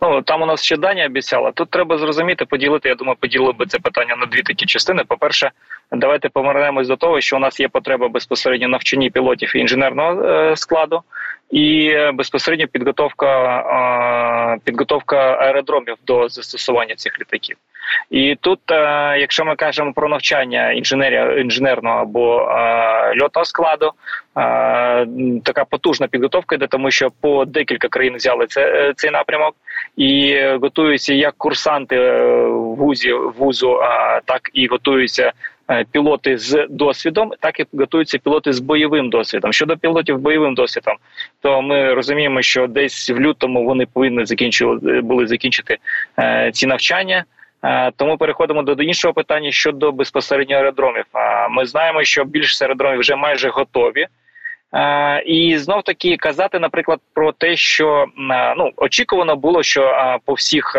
Ну 0.00 0.22
там 0.22 0.42
у 0.42 0.46
нас 0.46 0.62
ще 0.62 0.76
Данія 0.76 1.06
обіцяла. 1.06 1.52
Тут 1.52 1.70
треба 1.70 1.98
зрозуміти, 1.98 2.44
поділити. 2.44 2.88
Я 2.88 2.94
думаю, 2.94 3.16
поділили 3.20 3.52
би 3.52 3.66
це 3.66 3.78
питання 3.78 4.16
на 4.16 4.26
дві 4.26 4.42
такі 4.42 4.66
частини. 4.66 5.04
По 5.08 5.16
перше, 5.16 5.50
давайте 5.92 6.28
повернемось 6.28 6.88
до 6.88 6.96
того, 6.96 7.20
що 7.20 7.36
у 7.36 7.40
нас 7.40 7.60
є 7.60 7.68
потреба 7.68 8.08
безпосередньо 8.08 8.68
навчанні 8.68 9.10
пілотів 9.10 9.56
і 9.56 9.58
інженерного 9.58 10.22
е, 10.22 10.56
складу 10.56 11.02
і 11.50 11.96
безпосередньо 12.14 12.66
підготовка 12.66 14.58
підготовка 14.64 15.16
аеродромів 15.16 15.96
до 16.06 16.28
застосування 16.28 16.94
цих 16.94 17.20
літаків. 17.20 17.56
І 18.10 18.36
тут, 18.40 18.60
якщо 19.18 19.44
ми 19.44 19.56
кажемо 19.56 19.92
про 19.92 20.08
навчання 20.08 20.72
інженерія 20.72 21.32
інженерного 21.32 22.00
або 22.00 22.48
льотного 23.22 23.44
складу, 23.44 23.92
така 25.44 25.64
потужна 25.70 26.06
підготовка 26.06 26.54
йде, 26.54 26.66
тому 26.66 26.90
що 26.90 27.10
по 27.20 27.44
декілька 27.44 27.88
країн 27.88 28.16
взяли 28.16 28.46
це, 28.46 28.92
цей 28.96 29.10
напрямок 29.10 29.54
і 29.96 30.40
готуються 30.62 31.14
як 31.14 31.34
курсанти 31.38 31.96
е, 31.96 32.46
вузі 32.46 33.12
вузу, 33.12 33.80
так 34.24 34.50
і 34.52 34.66
готуються 34.66 35.22
Е, 35.26 35.32
пілоти 35.92 36.38
з 36.38 36.66
досвідом, 36.70 37.32
так 37.40 37.60
і 37.60 37.66
готуються 37.72 38.18
пілоти 38.18 38.52
з 38.52 38.58
бойовим 38.58 39.10
досвідом. 39.10 39.52
Щодо 39.52 39.76
пілотів 39.76 40.18
з 40.18 40.20
бойовим 40.20 40.54
досвідом, 40.54 40.96
то 41.42 41.62
ми 41.62 41.94
розуміємо, 41.94 42.42
що 42.42 42.66
десь 42.66 43.10
в 43.10 43.20
лютому 43.20 43.64
вони 43.64 43.86
повинні 43.86 44.26
закінчити 44.26 45.00
були 45.00 45.26
закінчити 45.26 45.78
е, 46.18 46.50
ці 46.54 46.66
навчання. 46.66 47.24
Е, 47.64 47.90
тому 47.96 48.18
переходимо 48.18 48.62
до 48.62 48.82
іншого 48.82 49.14
питання 49.14 49.52
щодо 49.52 49.92
безпосередньо 49.92 50.56
аеродромів. 50.56 51.04
Ми 51.50 51.66
знаємо, 51.66 52.04
що 52.04 52.24
більшість 52.24 52.62
аеродромів 52.62 53.00
вже 53.00 53.16
майже 53.16 53.48
готові. 53.48 54.06
І 55.26 55.58
знов 55.58 55.82
таки 55.82 56.16
казати, 56.16 56.58
наприклад, 56.58 57.00
про 57.14 57.32
те, 57.32 57.56
що 57.56 58.06
ну 58.56 58.70
очікувано 58.76 59.36
було, 59.36 59.62
що 59.62 60.18
по 60.24 60.32
всіх 60.34 60.76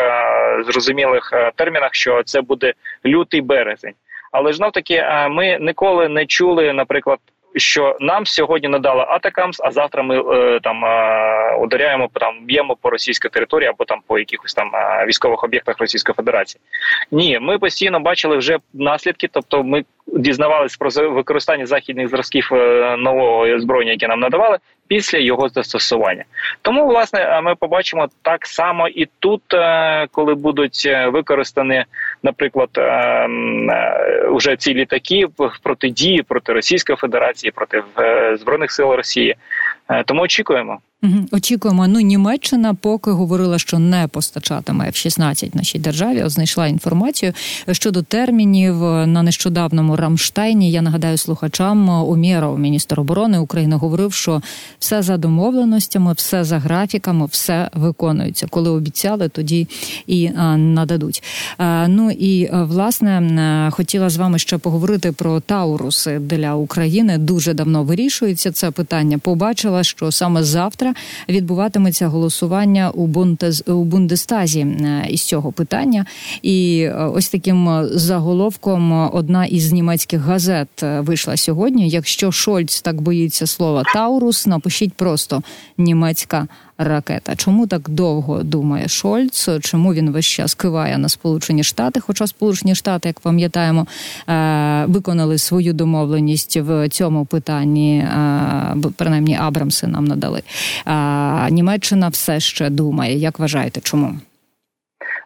зрозумілих 0.66 1.34
термінах, 1.56 1.90
що 1.94 2.24
це 2.24 2.42
буде 2.42 2.74
лютий 3.06 3.42
березень. 3.42 3.94
Але 4.32 4.54
знов 4.54 4.72
таки 4.72 5.06
ми 5.30 5.58
ніколи 5.62 6.10
не 6.10 6.26
чули, 6.26 6.74
наприклад, 6.74 7.20
що 7.56 7.98
нам 8.00 8.26
сьогодні 8.26 8.70
надали 8.70 9.06
Атакамс, 9.08 9.60
а 9.64 9.72
завтра 9.72 10.04
ми 10.04 10.20
е, 10.20 10.60
там 10.64 10.86
е, 10.86 11.56
ударяємо 11.56 12.10
там, 12.14 12.46
б'ємо 12.46 12.76
по 12.82 12.90
російській 12.90 13.30
території 13.30 13.70
або 13.70 13.86
там 13.86 14.00
по 14.08 14.20
якихось 14.20 14.54
там 14.54 14.72
е, 14.74 15.06
військових 15.08 15.44
об'єктах 15.44 15.80
Російської 15.80 16.14
Федерації. 16.14 16.62
Ні, 17.12 17.40
ми 17.40 17.58
постійно 17.58 18.00
бачили 18.00 18.38
вже 18.38 18.58
наслідки, 18.74 19.28
тобто 19.32 19.64
ми 19.64 19.84
дізнавалися 20.08 20.78
про 20.80 21.10
використання 21.10 21.66
західних 21.66 22.08
зразків 22.08 22.50
е, 22.52 22.96
нового 22.98 23.40
озброєння, 23.40 23.92
яке 23.92 24.08
нам 24.08 24.20
надавали, 24.20 24.58
після 24.88 25.18
його 25.18 25.50
застосування. 25.50 26.24
Тому, 26.62 26.88
власне, 26.88 27.42
ми 27.44 27.56
побачимо 27.56 28.08
так 28.22 28.46
само 28.46 28.88
і 28.88 29.08
тут, 29.20 29.54
е, 29.54 30.08
коли 30.12 30.36
будуть 30.36 30.84
е, 30.86 31.08
використані, 31.08 31.86
наприклад, 32.24 32.70
вже 34.32 34.56
ці 34.56 34.74
літаки 34.74 35.28
протидії 35.64 36.24
проти 36.24 36.54
Російської 36.54 36.96
Федерації, 36.96 37.52
проти 37.52 37.84
збройних 38.40 38.72
сил 38.72 38.92
Росії. 38.92 39.36
Тому 40.06 40.22
очікуємо. 40.22 40.80
Очікуємо. 41.32 41.88
Ну 41.88 42.00
Німеччина 42.00 42.74
поки 42.74 43.12
говорила, 43.12 43.60
що 43.60 43.80
не 43.80 44.08
постачатиме 44.08 44.86
F-16 44.86 45.56
нашій 45.56 45.80
державі. 45.80 46.24
Знайшла 46.26 46.68
інформацію 46.68 47.34
щодо 47.72 48.02
термінів 48.02 48.76
на 48.84 49.24
нещодавному 49.24 49.96
Рамштайні. 49.96 50.72
Я 50.72 50.82
нагадаю 50.82 51.18
слухачам 51.18 51.90
Умєров, 51.90 52.60
міністр 52.60 53.00
оборони 53.00 53.40
України, 53.40 53.76
говорив, 53.76 54.14
що 54.14 54.42
все 54.80 55.02
за 55.02 55.18
домовленостями, 55.18 56.14
все 56.14 56.44
за 56.44 56.60
графіками, 56.60 57.26
все 57.26 57.70
виконується. 57.74 58.48
Коли 58.50 58.70
обіцяли, 58.70 59.30
тоді 59.30 59.68
і 60.08 60.30
нададуть. 60.58 61.24
Ну 61.88 62.12
і 62.12 62.50
власне 62.54 63.70
хотіла 63.72 64.10
з 64.10 64.18
вами 64.18 64.40
ще 64.40 64.58
поговорити 64.58 65.12
про 65.12 65.40
Тауруси 65.40 66.20
для 66.20 66.56
України. 66.56 67.18
Дуже 67.18 67.54
давно 67.54 67.84
вирішується 67.84 68.52
це 68.52 68.72
питання. 68.72 69.18
Побачила, 69.18 69.84
що 69.84 70.12
саме 70.12 70.44
завтра 70.44 70.87
завтра 70.88 71.36
відбуватиметься 71.36 72.08
голосування 72.08 72.90
у 72.90 73.08
Бунтез 73.08 73.64
у 73.68 73.84
Бундестазі 73.84 74.60
е, 74.60 75.06
із 75.10 75.22
цього 75.22 75.52
питання. 75.52 76.06
І 76.42 76.82
е, 76.82 76.94
ось 76.94 77.30
таким 77.30 77.88
заголовком 77.92 79.10
одна 79.14 79.46
із 79.46 79.72
німецьких 79.72 80.22
газет 80.22 80.84
е, 80.84 81.00
вийшла 81.00 81.38
сьогодні. 81.38 81.90
Якщо 81.90 82.32
Шольц 82.32 82.82
так 82.82 83.02
боїться 83.02 83.48
слова 83.48 83.84
Таурус, 83.94 84.48
напишіть 84.48 84.94
просто 84.94 85.42
німецька 85.78 86.48
ракета. 86.78 87.36
Чому 87.36 87.68
так 87.68 87.90
довго 87.90 88.44
думає 88.44 88.88
Шольц? 88.88 89.50
Чому 89.62 89.94
він 89.94 90.12
весь 90.12 90.26
час 90.26 90.54
киває 90.54 90.98
на 90.98 91.10
Сполучені 91.10 91.64
Штати? 91.64 92.00
Хоча 92.00 92.28
Сполучені 92.28 92.76
Штати, 92.76 93.10
як 93.10 93.20
пам'ятаємо, 93.20 93.88
е, 94.30 94.86
виконали 94.88 95.38
свою 95.38 95.74
домовленість 95.74 96.58
в 96.58 96.90
цьому 96.90 97.26
питанні, 97.26 98.00
е, 98.00 98.76
принаймні 98.98 99.38
Абрамси 99.42 99.88
нам 99.88 100.06
надали. 100.06 100.42
Німеччина 101.50 102.08
все 102.10 102.40
ще 102.40 102.70
думає. 102.70 103.18
Як 103.18 103.40
вважаєте, 103.40 103.82
чому? 103.82 104.16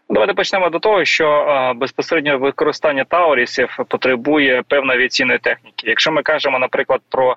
Давайте 0.09 0.33
почнемо 0.33 0.69
до 0.69 0.79
того, 0.79 1.05
що 1.05 1.73
безпосередньо 1.75 2.37
використання 2.37 3.03
таурісів 3.03 3.77
потребує 3.87 4.63
певної 4.67 4.99
авіаційної 4.99 5.39
техніки. 5.39 5.87
Якщо 5.87 6.11
ми 6.11 6.21
кажемо, 6.21 6.59
наприклад, 6.59 7.01
про 7.09 7.35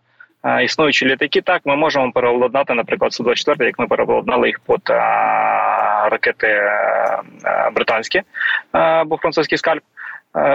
існуючі 0.63 1.07
літаки, 1.07 1.41
так 1.41 1.63
ми 1.65 1.77
можемо 1.77 2.13
переобладнати, 2.13 2.75
наприклад, 2.75 3.13
су 3.13 3.23
24 3.23 3.67
як 3.69 3.79
ми 3.79 3.87
переобладнали 3.87 4.47
їх 4.47 4.61
під 4.61 4.91
ракети 6.11 6.71
британські 7.75 8.23
або 8.73 9.17
французький 9.17 9.59
скальп. 9.59 9.83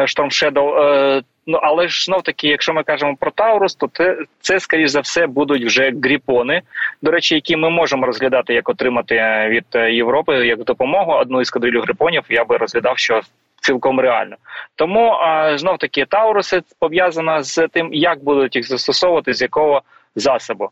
Шторм 0.06 0.30
Shadow. 0.30 1.22
Ну 1.48 1.60
але 1.62 1.88
ж 1.88 2.06
знов 2.06 2.24
таки, 2.24 2.48
якщо 2.48 2.74
ми 2.74 2.84
кажемо 2.84 3.16
про 3.20 3.32
Таурус, 3.32 3.76
то 3.76 3.90
це, 3.94 4.18
це 4.42 4.60
скоріш 4.60 4.90
за 4.90 5.00
все 5.00 5.28
будуть 5.28 5.66
вже 5.66 5.94
гріпони. 6.04 6.62
До 7.02 7.12
речі, 7.12 7.36
які 7.36 7.56
ми 7.56 7.70
можемо 7.70 8.06
розглядати 8.06 8.54
як 8.54 8.70
отримати 8.70 9.16
від 9.50 9.66
Європи 9.94 10.48
як 10.48 10.64
допомогу. 10.64 11.12
Одну 11.12 11.42
із 11.42 11.50
кадрилю 11.50 11.82
грипонів 11.82 12.24
я 12.30 12.46
би 12.46 12.58
розглядав, 12.58 12.98
що 12.98 13.22
цілком 13.60 14.00
реально. 14.00 14.36
Тому 14.76 15.18
знов 15.56 15.78
таки 15.78 16.06
Тауруси 16.06 16.62
пов'язана 16.80 17.44
з 17.44 17.68
тим, 17.68 17.94
як 17.94 18.24
будуть 18.24 18.56
їх 18.56 18.68
застосовувати, 18.68 19.34
з 19.34 19.42
якого 19.42 19.82
засобу. 20.16 20.70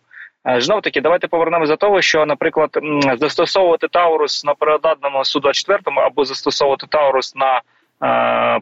Знов 0.57 0.81
таки, 0.81 1.01
давайте 1.01 1.27
повернемося 1.27 1.73
до 1.73 1.77
того, 1.77 2.01
що, 2.01 2.25
наприклад, 2.25 2.69
застосовувати 3.19 3.87
Таурус 3.87 4.45
на 4.45 4.53
переданому 4.53 5.25
су 5.25 5.39
24 5.39 5.79
або 5.97 6.25
застосовувати 6.25 6.87
Таурус 6.89 7.35
на 7.35 7.61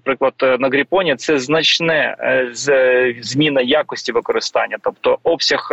Приклад 0.04 0.34
на 0.60 0.70
Гріпоні 0.70 1.16
це 1.16 1.40
значне 1.40 2.16
е, 2.20 3.16
зміна 3.22 3.62
якості 3.62 4.12
використання, 4.12 4.78
тобто 4.82 5.18
обсяг 5.24 5.70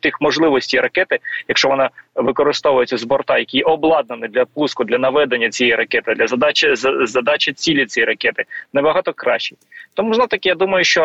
тих 0.00 0.20
можливостей 0.20 0.80
ракети, 0.80 1.18
якщо 1.48 1.68
вона 1.68 1.90
використовується 2.14 2.96
з 2.96 3.04
борта, 3.04 3.38
який 3.38 3.62
обладнаний 3.62 4.28
для 4.28 4.44
пуску 4.44 4.84
для 4.84 4.98
наведення 4.98 5.48
цієї 5.48 5.76
ракети, 5.76 6.14
для 6.14 6.26
задачі 6.26 6.74
задачі 7.04 7.52
цілі 7.52 7.86
цієї 7.86 8.06
ракети, 8.06 8.44
набагато 8.72 9.12
кращий. 9.12 9.58
Тому 9.94 10.14
знов 10.14 10.28
таки 10.28 10.48
я 10.48 10.54
думаю, 10.54 10.84
що 10.84 11.02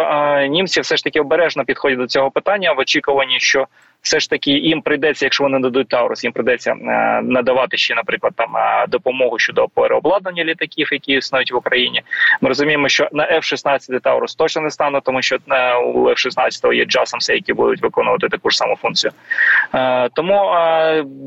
німці 0.50 0.82
все 0.82 0.98
ж 0.98 1.04
таки 1.04 1.20
обережно 1.20 1.66
підходять 1.66 2.00
до 2.00 2.08
цього 2.08 2.32
питання 2.32 2.74
в 2.74 2.80
очікуванні, 2.80 3.40
що 3.40 3.68
все 4.02 4.20
ж 4.20 4.30
таки 4.30 4.52
їм 4.52 4.82
прийдеться, 4.82 5.26
якщо 5.26 5.44
вони 5.44 5.60
дадуть 5.60 5.88
Таурус, 5.88 6.24
їм 6.24 6.34
прийдеться 6.34 6.72
е, 6.72 6.76
надавати 7.24 7.78
ще, 7.78 7.96
наприклад, 7.96 8.34
там 8.36 8.58
е, 8.58 8.86
допомогу 8.88 9.40
щодо 9.40 9.68
переобладнання 9.68 10.44
літаків, 10.44 10.90
які 10.92 11.14
існують 11.14 11.52
в 11.52 11.56
Україні. 11.56 12.02
Ми 12.42 12.50
розуміємо, 12.50 12.90
що 12.90 13.08
на 13.12 13.32
F-16 13.32 14.00
Таурус 14.00 14.36
точно 14.36 14.62
не 14.62 14.70
стане, 14.72 15.02
тому 15.04 15.22
що 15.22 15.38
е, 15.52 15.76
у 15.76 16.10
F-16 16.10 16.74
є 16.74 16.86
джасамси, 16.86 17.34
які 17.34 17.54
будуть 17.54 17.82
виконувати 17.82 18.30
таку 18.30 18.50
ж 18.50 18.58
саму 18.58 18.76
функцію. 18.76 19.12
Тому 20.14 20.56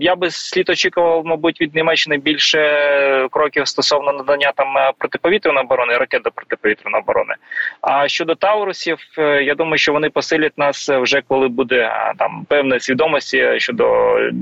я 0.00 0.16
би 0.16 0.30
слід 0.30 0.70
очікував, 0.70 1.26
мабуть, 1.26 1.60
від 1.60 1.74
Німеччини 1.74 2.16
більше 2.16 3.28
кроків 3.30 3.68
стосовно 3.68 4.12
надання 4.12 4.52
там 4.56 4.66
протиповітряної 4.98 5.64
оборони, 5.64 5.96
ракет 5.96 6.22
до 6.22 6.30
протиповітряної 6.30 7.02
оборони. 7.02 7.34
А 7.80 8.08
щодо 8.08 8.34
Таурусів, 8.34 8.98
я 9.42 9.54
думаю, 9.54 9.78
що 9.78 9.92
вони 9.92 10.10
посилять 10.10 10.58
нас 10.58 10.88
вже 10.88 11.22
коли 11.28 11.48
буде 11.48 11.92
там 12.18 12.46
певної 12.62 12.80
свідомості 12.80 13.44
щодо 13.58 13.84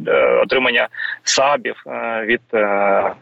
е, 0.07 0.41
отримання 0.43 0.89
сабів 1.25 1.75
е, 1.87 2.25
від 2.27 2.41
е, 2.55 3.13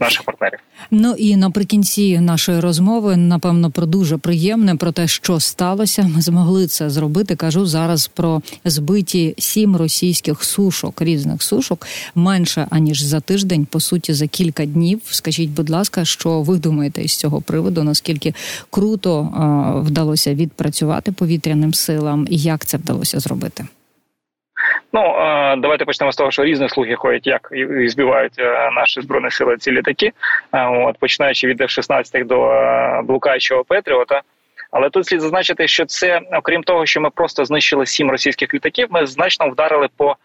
наших 0.00 0.22
партнерів. 0.22 0.58
Ну 0.90 1.14
і 1.18 1.36
наприкінці 1.36 2.20
нашої 2.20 2.60
розмови, 2.60 3.16
напевно, 3.16 3.70
про 3.70 3.86
дуже 3.86 4.18
приємне 4.18 4.76
про 4.76 4.92
те, 4.92 5.06
що 5.06 5.40
сталося. 5.40 6.10
Ми 6.14 6.20
змогли 6.20 6.66
це 6.66 6.90
зробити. 6.90 7.36
Кажу 7.36 7.66
зараз 7.66 8.08
про 8.08 8.42
збиті 8.64 9.34
сім 9.38 9.76
російських 9.76 10.44
сушок, 10.44 11.02
різних 11.02 11.42
сушок 11.42 11.86
менше 12.14 12.66
аніж 12.70 13.00
за 13.00 13.20
тиждень, 13.20 13.66
по 13.66 13.80
суті, 13.80 14.12
за 14.12 14.26
кілька 14.26 14.66
днів. 14.66 15.00
Скажіть, 15.04 15.50
будь 15.50 15.70
ласка, 15.70 16.04
що 16.04 16.42
ви 16.42 16.58
думаєте 16.58 17.02
із 17.02 17.16
цього 17.16 17.40
приводу? 17.40 17.82
Наскільки 17.82 18.34
круто 18.70 19.20
е- 19.20 19.80
вдалося 19.86 20.34
відпрацювати 20.34 21.12
повітряним 21.12 21.74
силам, 21.74 22.26
і 22.30 22.36
як 22.36 22.64
це 22.64 22.76
вдалося 22.76 23.20
зробити? 23.20 23.64
Ну 24.96 25.02
давайте 25.58 25.84
почнемо 25.84 26.12
з 26.12 26.16
того, 26.16 26.30
що 26.30 26.44
різні 26.44 26.68
слухи 26.68 26.94
ходять, 26.94 27.26
як 27.26 27.48
і 27.52 27.88
збивають 27.88 28.38
е, 28.38 28.70
наші 28.76 29.00
збройні 29.00 29.30
сили 29.30 29.56
ці 29.56 29.72
літаки. 29.72 30.12
От 30.52 30.98
починаючи 30.98 31.46
від 31.46 31.60
F-16 31.60 32.24
до 32.26 32.50
е, 32.50 33.02
блукаючого 33.04 33.64
Петріота. 33.64 34.22
Але 34.70 34.90
тут 34.90 35.06
слід 35.06 35.20
зазначити, 35.20 35.68
що 35.68 35.86
це, 35.86 36.20
окрім 36.32 36.62
того, 36.62 36.86
що 36.86 37.00
ми 37.00 37.10
просто 37.10 37.44
знищили 37.44 37.86
сім 37.86 38.10
російських 38.10 38.54
літаків, 38.54 38.88
ми 38.90 39.06
значно 39.06 39.48
вдарили 39.48 39.88
по 39.96 40.16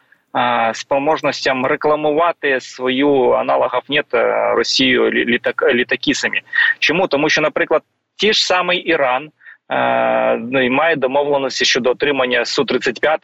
спроможностям 0.74 1.66
рекламувати 1.66 2.62
свою 2.62 3.32
аналогов 3.32 3.82
нет 3.90 4.14
е, 4.14 4.54
Росію 4.56 5.12
літак, 5.12 5.74
літаки 5.74 6.14
самі. 6.14 6.42
Чому 6.80 7.08
тому, 7.08 7.30
що, 7.30 7.42
наприклад, 7.42 7.82
ті 8.16 8.34
ж 8.34 8.46
самий 8.46 8.80
Іран. 8.80 9.30
Е, 9.72 10.38
ну, 10.38 10.62
і 10.66 10.70
має 10.70 10.96
домовленості 10.96 11.66
щодо 11.66 11.90
отримання 11.90 12.46
су 12.46 12.66
35 12.66 13.20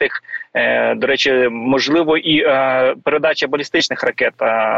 е, 0.54 0.94
До 0.94 1.06
речі, 1.06 1.48
можливо, 1.50 2.16
і 2.16 2.42
е, 2.42 2.94
передача 3.04 3.46
балістичних 3.46 4.04
ракет 4.04 4.34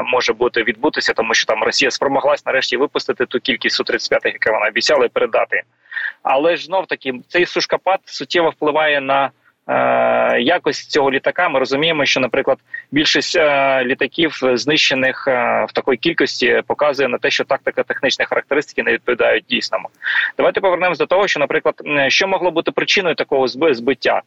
може 0.07 0.33
бути 0.33 0.63
відбутися, 0.63 1.13
тому 1.13 1.35
що 1.35 1.47
там 1.47 1.63
Росія 1.63 1.91
спромоглась 1.91 2.47
нарешті 2.47 2.77
випустити 2.77 3.27
ту 3.27 3.41
кількість 3.41 3.77
су 3.77 3.85
35 3.85 4.25
яку 4.25 4.55
вона 4.55 4.69
обіцяла 4.69 5.09
передати. 5.09 5.63
Але 6.23 6.57
ж 6.57 6.65
знов 6.65 6.87
таки 6.87 7.15
цей 7.29 7.47
сушкопад 7.47 8.01
суттєво 8.05 8.51
впливає 8.51 9.01
на 9.01 9.25
Е, 9.27 9.31
якось 10.41 10.87
цього 10.87 11.11
літака 11.11 11.49
ми 11.49 11.59
розуміємо, 11.59 12.05
що, 12.05 12.21
наприклад, 12.21 12.59
більшість 12.93 13.37
е, 13.37 13.85
літаків 13.85 14.41
знищених 14.43 15.29
е, 15.29 15.67
в 15.69 15.73
такій 15.73 15.97
кількості 15.97 16.63
показує 16.67 17.09
на 17.09 17.19
те, 17.19 17.31
що 17.31 17.45
тактика 17.45 17.83
технічні 17.83 18.25
характеристики 18.25 18.83
не 18.83 18.93
відповідають 18.93 19.45
дійсному. 19.49 19.89
Давайте 20.37 20.61
повернемось 20.61 20.99
до 20.99 21.07
того, 21.07 21.29
що, 21.29 21.41
наприклад, 21.41 21.75
що 22.09 22.29
могло 22.29 22.51
бути 22.51 22.71
причиною 22.71 23.15
такого 23.15 23.49
збиття, 23.49 24.23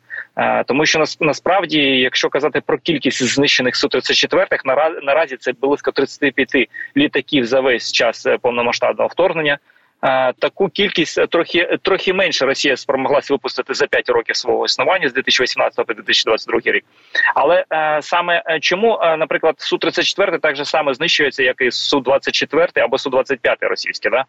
тому 0.65 0.85
що 0.85 1.03
насправді, 1.19 1.79
якщо 1.79 2.29
казати 2.29 2.61
про 2.65 2.77
кількість 2.77 3.23
знищених 3.23 3.75
су 3.75 3.87
34 3.87 4.47
наразі 5.03 5.37
це 5.37 5.53
близько 5.61 5.91
35 5.91 6.69
літаків 6.97 7.45
за 7.45 7.59
весь 7.59 7.91
час 7.91 8.27
повномасштабного 8.41 9.07
вторгнення. 9.07 9.57
Е, 10.03 10.33
таку 10.33 10.69
кількість 10.69 11.17
е, 11.17 11.27
трохи 11.27 11.77
трохи 11.81 12.13
менше 12.13 12.45
Росія 12.45 12.77
спромоглася 12.77 13.33
випустити 13.33 13.73
за 13.73 13.87
5 13.87 14.09
років 14.09 14.35
свого 14.35 14.65
існування 14.65 15.09
з 15.09 15.13
2018 15.13 15.85
по 15.85 15.93
2022 15.93 16.59
рік. 16.65 16.85
Але 17.35 17.65
е, 17.73 17.99
саме 18.01 18.43
чому, 18.61 18.99
наприклад, 19.17 19.55
су 19.57 19.77
34 19.77 20.37
так 20.37 20.55
же 20.55 20.65
саме 20.65 20.93
знищується, 20.93 21.43
як 21.43 21.61
і 21.61 21.71
су 21.71 21.99
24 21.99 22.67
або 22.75 22.97
су 22.97 23.09
25 23.09 23.57
російське, 23.61 24.09
да 24.09 24.25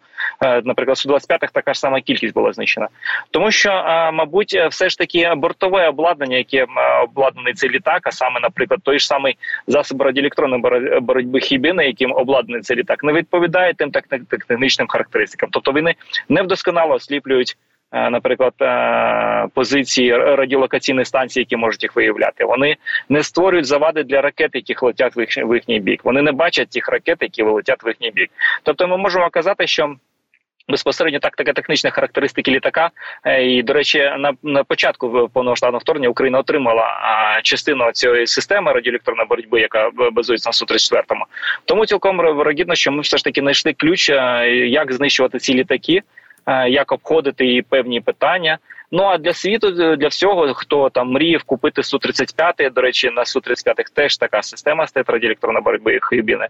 наприклад, 0.65 0.99
су 0.99 1.09
25 1.09 1.41
така 1.53 1.75
ж 1.75 1.81
сама 1.81 2.01
кількість 2.01 2.35
була 2.35 2.53
знищена, 2.53 2.89
тому 3.31 3.51
що, 3.51 3.71
мабуть, 4.13 4.55
все 4.71 4.89
ж 4.89 4.99
таки 4.99 5.35
бортове 5.37 5.89
обладнання, 5.89 6.37
яке 6.37 6.67
обладнаний 7.03 7.55
цей 7.55 7.71
літак, 7.71 8.07
а 8.07 8.11
саме, 8.11 8.41
наприклад, 8.41 8.81
той 8.83 8.99
ж 8.99 9.07
самий 9.07 9.37
засоб 9.67 10.03
радіоелектронної 10.03 10.63
боротьби 11.01 11.41
хібіни, 11.41 11.87
яким 11.87 12.13
обладнаний 12.13 12.63
цей 12.63 12.77
літак, 12.77 13.05
не 13.05 13.13
відповідає 13.13 13.75
тим 13.75 13.91
технічним 14.49 14.89
характеристикам. 14.89 15.51
Тобто 15.62 15.81
вони 15.81 15.94
не 16.29 16.42
вдосконало 16.42 16.94
осліплюють, 16.94 17.57
е, 17.92 18.11
наприклад, 18.11 18.55
е, 18.61 19.46
позиції 19.55 20.16
радіолокаційних 20.16 21.07
станцій, 21.07 21.40
які 21.40 21.57
можуть 21.57 21.83
їх 21.83 21.96
виявляти. 21.96 22.44
Вони 22.44 22.77
не 23.09 23.22
створюють 23.22 23.66
завади 23.66 24.03
для 24.03 24.20
ракет, 24.20 24.51
які 24.55 24.75
летять 24.83 25.12
в 25.16 25.55
їхній 25.55 25.81
бік. 25.81 26.05
Вони 26.05 26.22
не 26.22 26.33
бачать 26.33 26.70
тих 26.70 26.88
ракет, 26.88 27.18
які 27.20 27.42
летять 27.42 27.85
в 27.85 27.88
їхній 27.88 28.11
бік. 28.11 28.31
Тобто, 28.62 28.88
ми 28.88 28.96
можемо 28.96 29.31
казати, 29.31 29.66
що. 29.66 29.96
Безпосередньо 30.68 31.18
тактика 31.18 31.53
технічна 31.53 31.90
характеристики 31.90 32.51
літака, 32.51 32.90
е, 33.25 33.44
і 33.44 33.62
до 33.62 33.72
речі, 33.72 33.98
на 33.98 34.33
на 34.42 34.64
початку 34.64 35.31
повномасштабного 35.33 35.81
вторгнення 35.81 36.09
Україна 36.09 36.38
отримала 36.38 36.85
частину 37.42 37.92
цієї 37.92 38.27
системи 38.27 38.72
радіоелектронної 38.72 39.29
боротьби, 39.29 39.61
яка 39.61 39.90
базується 40.12 40.48
на 40.48 40.53
су 40.53 40.66
34 40.66 41.20
Тому 41.64 41.87
цілком 41.87 42.16
вирогідно, 42.16 42.75
що 42.75 42.92
ми 42.92 43.01
все 43.01 43.16
ж 43.16 43.25
таки 43.25 43.40
знайшли 43.40 43.72
ключ, 43.72 44.09
як 44.68 44.92
знищувати 44.92 45.38
ці 45.38 45.55
літаки, 45.55 46.03
як 46.68 46.92
обходити 46.92 47.55
і 47.55 47.62
певні 47.62 48.01
питання. 48.01 48.59
Ну 48.94 49.02
а 49.02 49.18
для 49.18 49.33
світу, 49.33 49.70
для 49.96 50.09
всього, 50.09 50.55
хто 50.55 50.90
там 50.90 51.12
мріяв 51.12 51.42
купити 51.42 51.83
су 51.83 51.98
35 51.98 52.72
до 52.74 52.81
речі, 52.81 53.11
на 53.16 53.24
су 53.24 53.40
35 53.40 53.87
теж 53.94 54.16
така 54.16 54.42
система 54.42 54.87
стоїть 54.87 55.11
радіоелектронної 55.11 55.64
боротьби 55.64 55.98
хибіни. 56.02 56.46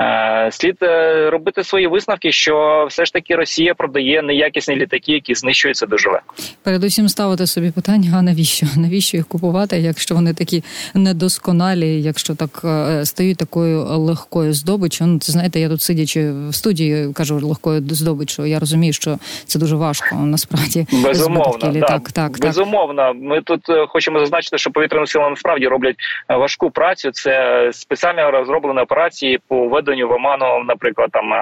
Е, 0.00 0.48
слід 0.52 0.76
е, 0.82 1.30
робити 1.30 1.64
свої 1.64 1.86
висновки, 1.86 2.32
що 2.32 2.86
все 2.90 3.04
ж 3.04 3.12
таки 3.12 3.36
Росія 3.36 3.74
продає 3.74 4.22
неякісні 4.22 4.76
літаки, 4.76 5.12
які 5.12 5.34
знищуються 5.34 5.86
дуже 5.86 6.10
легко. 6.10 6.34
Передусім 6.62 7.08
ставити 7.08 7.46
собі 7.46 7.70
питання: 7.70 8.10
а 8.16 8.22
навіщо? 8.22 8.66
Навіщо 8.76 9.16
їх 9.16 9.26
купувати, 9.26 9.78
якщо 9.78 10.14
вони 10.14 10.34
такі 10.34 10.64
недосконалі, 10.94 12.02
якщо 12.02 12.34
так 12.34 12.60
е, 12.64 13.04
стають 13.04 13.38
такою 13.38 13.84
легкою 13.84 14.52
здобиччю? 14.52 15.06
Ну, 15.06 15.18
це 15.18 15.32
знаєте, 15.32 15.60
я 15.60 15.68
тут 15.68 15.82
сидячи 15.82 16.32
в 16.32 16.54
студії, 16.54 17.12
кажу 17.12 17.48
легкою 17.48 17.82
здобиччю, 17.88 18.46
Я 18.46 18.58
розумію, 18.58 18.92
що 18.92 19.18
це 19.46 19.58
дуже 19.58 19.76
важко 19.76 20.16
насправді. 20.16 20.86
Безумовно. 21.04 21.83
Так, 21.88 22.12
так, 22.12 22.38
безумовно. 22.40 23.14
Ми 23.14 23.40
тут 23.40 23.60
хочемо 23.88 24.18
зазначити, 24.18 24.58
що 24.58 24.70
повітряні 24.70 25.06
сили 25.06 25.30
насправді 25.30 25.66
роблять 25.66 25.96
важку 26.28 26.70
працю. 26.70 27.10
Це 27.10 27.68
спеціально 27.72 28.30
розроблені 28.30 28.80
операції 28.80 29.40
по 29.48 29.68
введенню 29.68 30.08
в 30.08 30.12
оману, 30.12 30.64
наприклад, 30.64 31.08
там 31.12 31.32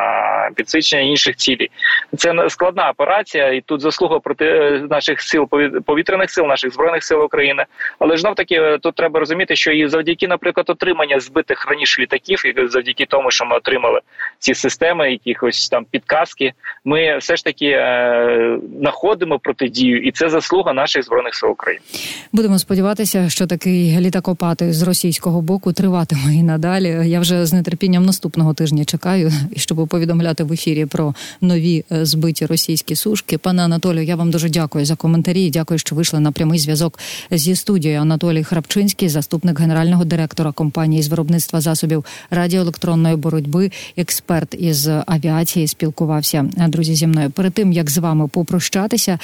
підсвічення 0.55 1.02
інших 1.02 1.37
цілей. 1.37 1.70
Це 2.16 2.48
складна 2.48 2.90
операція, 2.90 3.52
і 3.52 3.61
тут 3.61 3.81
заслуга 3.81 4.18
проти 4.18 4.44
е, 4.44 4.87
наших 4.90 5.20
сил 5.20 5.48
повітряних 5.87 6.31
сил, 6.31 6.46
наших 6.46 6.72
збройних 6.72 7.05
сил 7.05 7.24
України. 7.24 7.64
Але 7.98 8.16
ж 8.16 8.33
таки 8.37 8.55
е, 8.55 8.78
тут 8.78 8.94
треба 8.94 9.20
розуміти, 9.20 9.57
що 9.57 9.72
і 9.72 9.88
завдяки, 9.88 10.28
наприклад, 10.28 10.70
отримання 10.70 11.20
збитих 11.20 11.66
раніше 11.66 12.02
літаків, 12.02 12.42
і 12.46 12.68
завдяки 12.68 13.07
тому, 13.07 13.31
що 13.31 13.44
ми 13.44 13.57
отримали 13.57 14.00
ці 14.38 14.55
системи, 14.55 15.11
якихось 15.11 15.68
там 15.68 15.85
підказки, 15.85 16.52
ми 16.85 17.18
все 17.18 17.37
ж 17.37 17.44
таки 17.44 17.66
е, 17.66 18.59
знаходимо 18.81 19.38
протидію, 19.38 20.02
і 20.02 20.11
це 20.11 20.28
заслуга 20.33 20.73
наших 20.73 21.05
збройних 21.05 21.35
сил 21.35 21.51
України. 21.51 21.85
Будемо 22.33 22.59
сподіватися, 22.59 23.29
що 23.29 23.47
такий 23.47 24.01
літакопад 24.01 24.62
з 24.68 24.83
російського 24.83 25.40
боку 25.40 25.73
триватиме 25.73 26.35
і 26.35 26.42
надалі. 26.42 27.11
Я 27.11 27.21
вже 27.21 27.47
з 27.47 27.62
нетерпінням 27.62 28.07
наступного 28.07 28.55
тижня 28.55 28.85
чекаю, 28.85 29.33
щоб 29.57 29.88
повідомляти 29.88 30.45
в 30.45 30.53
ефірі 30.53 30.87
про 30.87 31.14
нові 31.40 31.85
е, 31.92 32.05
збиті 32.05 32.47
російські 32.47 32.97
сушки. 32.97 33.38
Пане 33.38 33.64
Анатолію, 33.64 34.05
я 34.05 34.16
вам 34.16 34.31
дуже 34.31 34.49
дякую 34.49 34.85
за 34.85 34.97
коментарі. 34.97 35.51
Дякую, 35.51 35.79
що 35.79 35.95
вийшли 35.97 36.21
на 36.21 36.33
прямий 36.33 36.59
зв'язок 36.59 36.99
зі 37.31 37.57
студією. 37.57 38.01
Анатолій 38.01 38.45
Храпчинський, 38.45 39.09
заступник 39.09 39.61
генерального 39.61 40.05
директора 40.05 40.53
компанії 40.53 41.03
з 41.03 41.09
виробництва 41.09 41.61
засобів 41.61 42.05
радіоелектронної 42.31 43.16
боротьби, 43.16 43.71
експерт 43.97 44.55
із 44.59 44.88
авіації, 45.07 45.66
спілкувався 45.66 46.51
друзі 46.68 46.95
зі 46.95 47.07
мною. 47.07 47.31
Перед 47.31 47.53
тим 47.53 47.73
як 47.73 47.90
з 47.90 47.99
вами 47.99 48.29
попрощатися, 48.29 49.18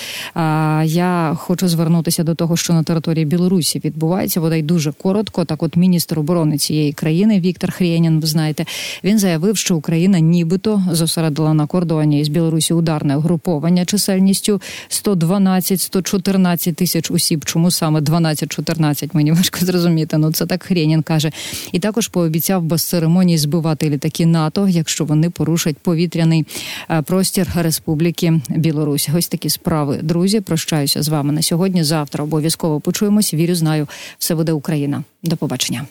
я 0.89 1.37
хочу 1.41 1.69
звернутися 1.69 2.25
до 2.25 2.35
того, 2.35 2.57
що 2.57 2.73
на 2.73 2.83
території 2.83 3.25
Білорусі 3.25 3.81
відбувається 3.85 4.41
бодай 4.41 4.63
дуже 4.63 4.93
коротко. 4.93 5.45
Так, 5.45 5.63
от 5.63 5.77
міністр 5.77 6.19
оборони 6.19 6.59
цієї 6.59 6.93
країни 6.93 7.41
Віктор 7.41 7.73
Хрєнін, 7.73 8.21
ви 8.21 8.27
знаєте, 8.27 8.65
він 9.05 9.19
заявив, 9.19 9.57
що 9.57 9.77
Україна 9.77 10.21
нібито 10.21 10.83
зосередила 10.91 11.55
на 11.55 11.67
кордоні 11.67 12.21
із 12.21 12.29
Білорусі 12.29 12.75
ударне 12.75 13.17
угруповання 13.17 13.85
чисельністю 13.85 14.61
112-114 14.91 16.75
тисяч 16.75 17.11
осіб. 17.11 17.45
Чому 17.45 17.71
саме 17.71 18.01
12-14, 18.01 19.11
Мені 19.13 19.33
важко 19.33 19.59
зрозуміти. 19.67 20.19
Ну 20.19 20.33
це 20.33 20.47
так 20.47 20.63
Хрєнін 20.63 21.03
каже. 21.03 21.31
І 21.73 21.79
також 21.79 22.09
пообіцяв 22.09 22.63
без 22.63 22.83
церемонії 22.83 23.39
збивати 23.39 23.91
літаки 23.91 24.27
НАТО, 24.27 24.69
якщо 24.69 25.05
вони 25.05 25.31
порушать 25.31 25.77
повітряний 25.79 26.47
е, 26.91 27.03
простір 27.03 27.49
Республіки 27.55 28.41
Білорусь. 28.49 29.09
Ось 29.17 29.29
такі 29.29 29.51
справи. 29.51 29.99
Друзі, 30.03 30.41
прощаюся 30.79 31.03
з 31.03 31.09
вами 31.09 31.33
на 31.33 31.43
сьогодні. 31.43 31.85
Завтра 31.85 32.25
обов'язково 32.25 32.81
почуємось. 32.81 33.35
Вірю, 33.35 33.55
знаю, 33.55 33.89
все 34.19 34.35
буде 34.35 34.53
Україна. 34.53 35.05
До 35.23 35.37
побачення. 35.37 35.89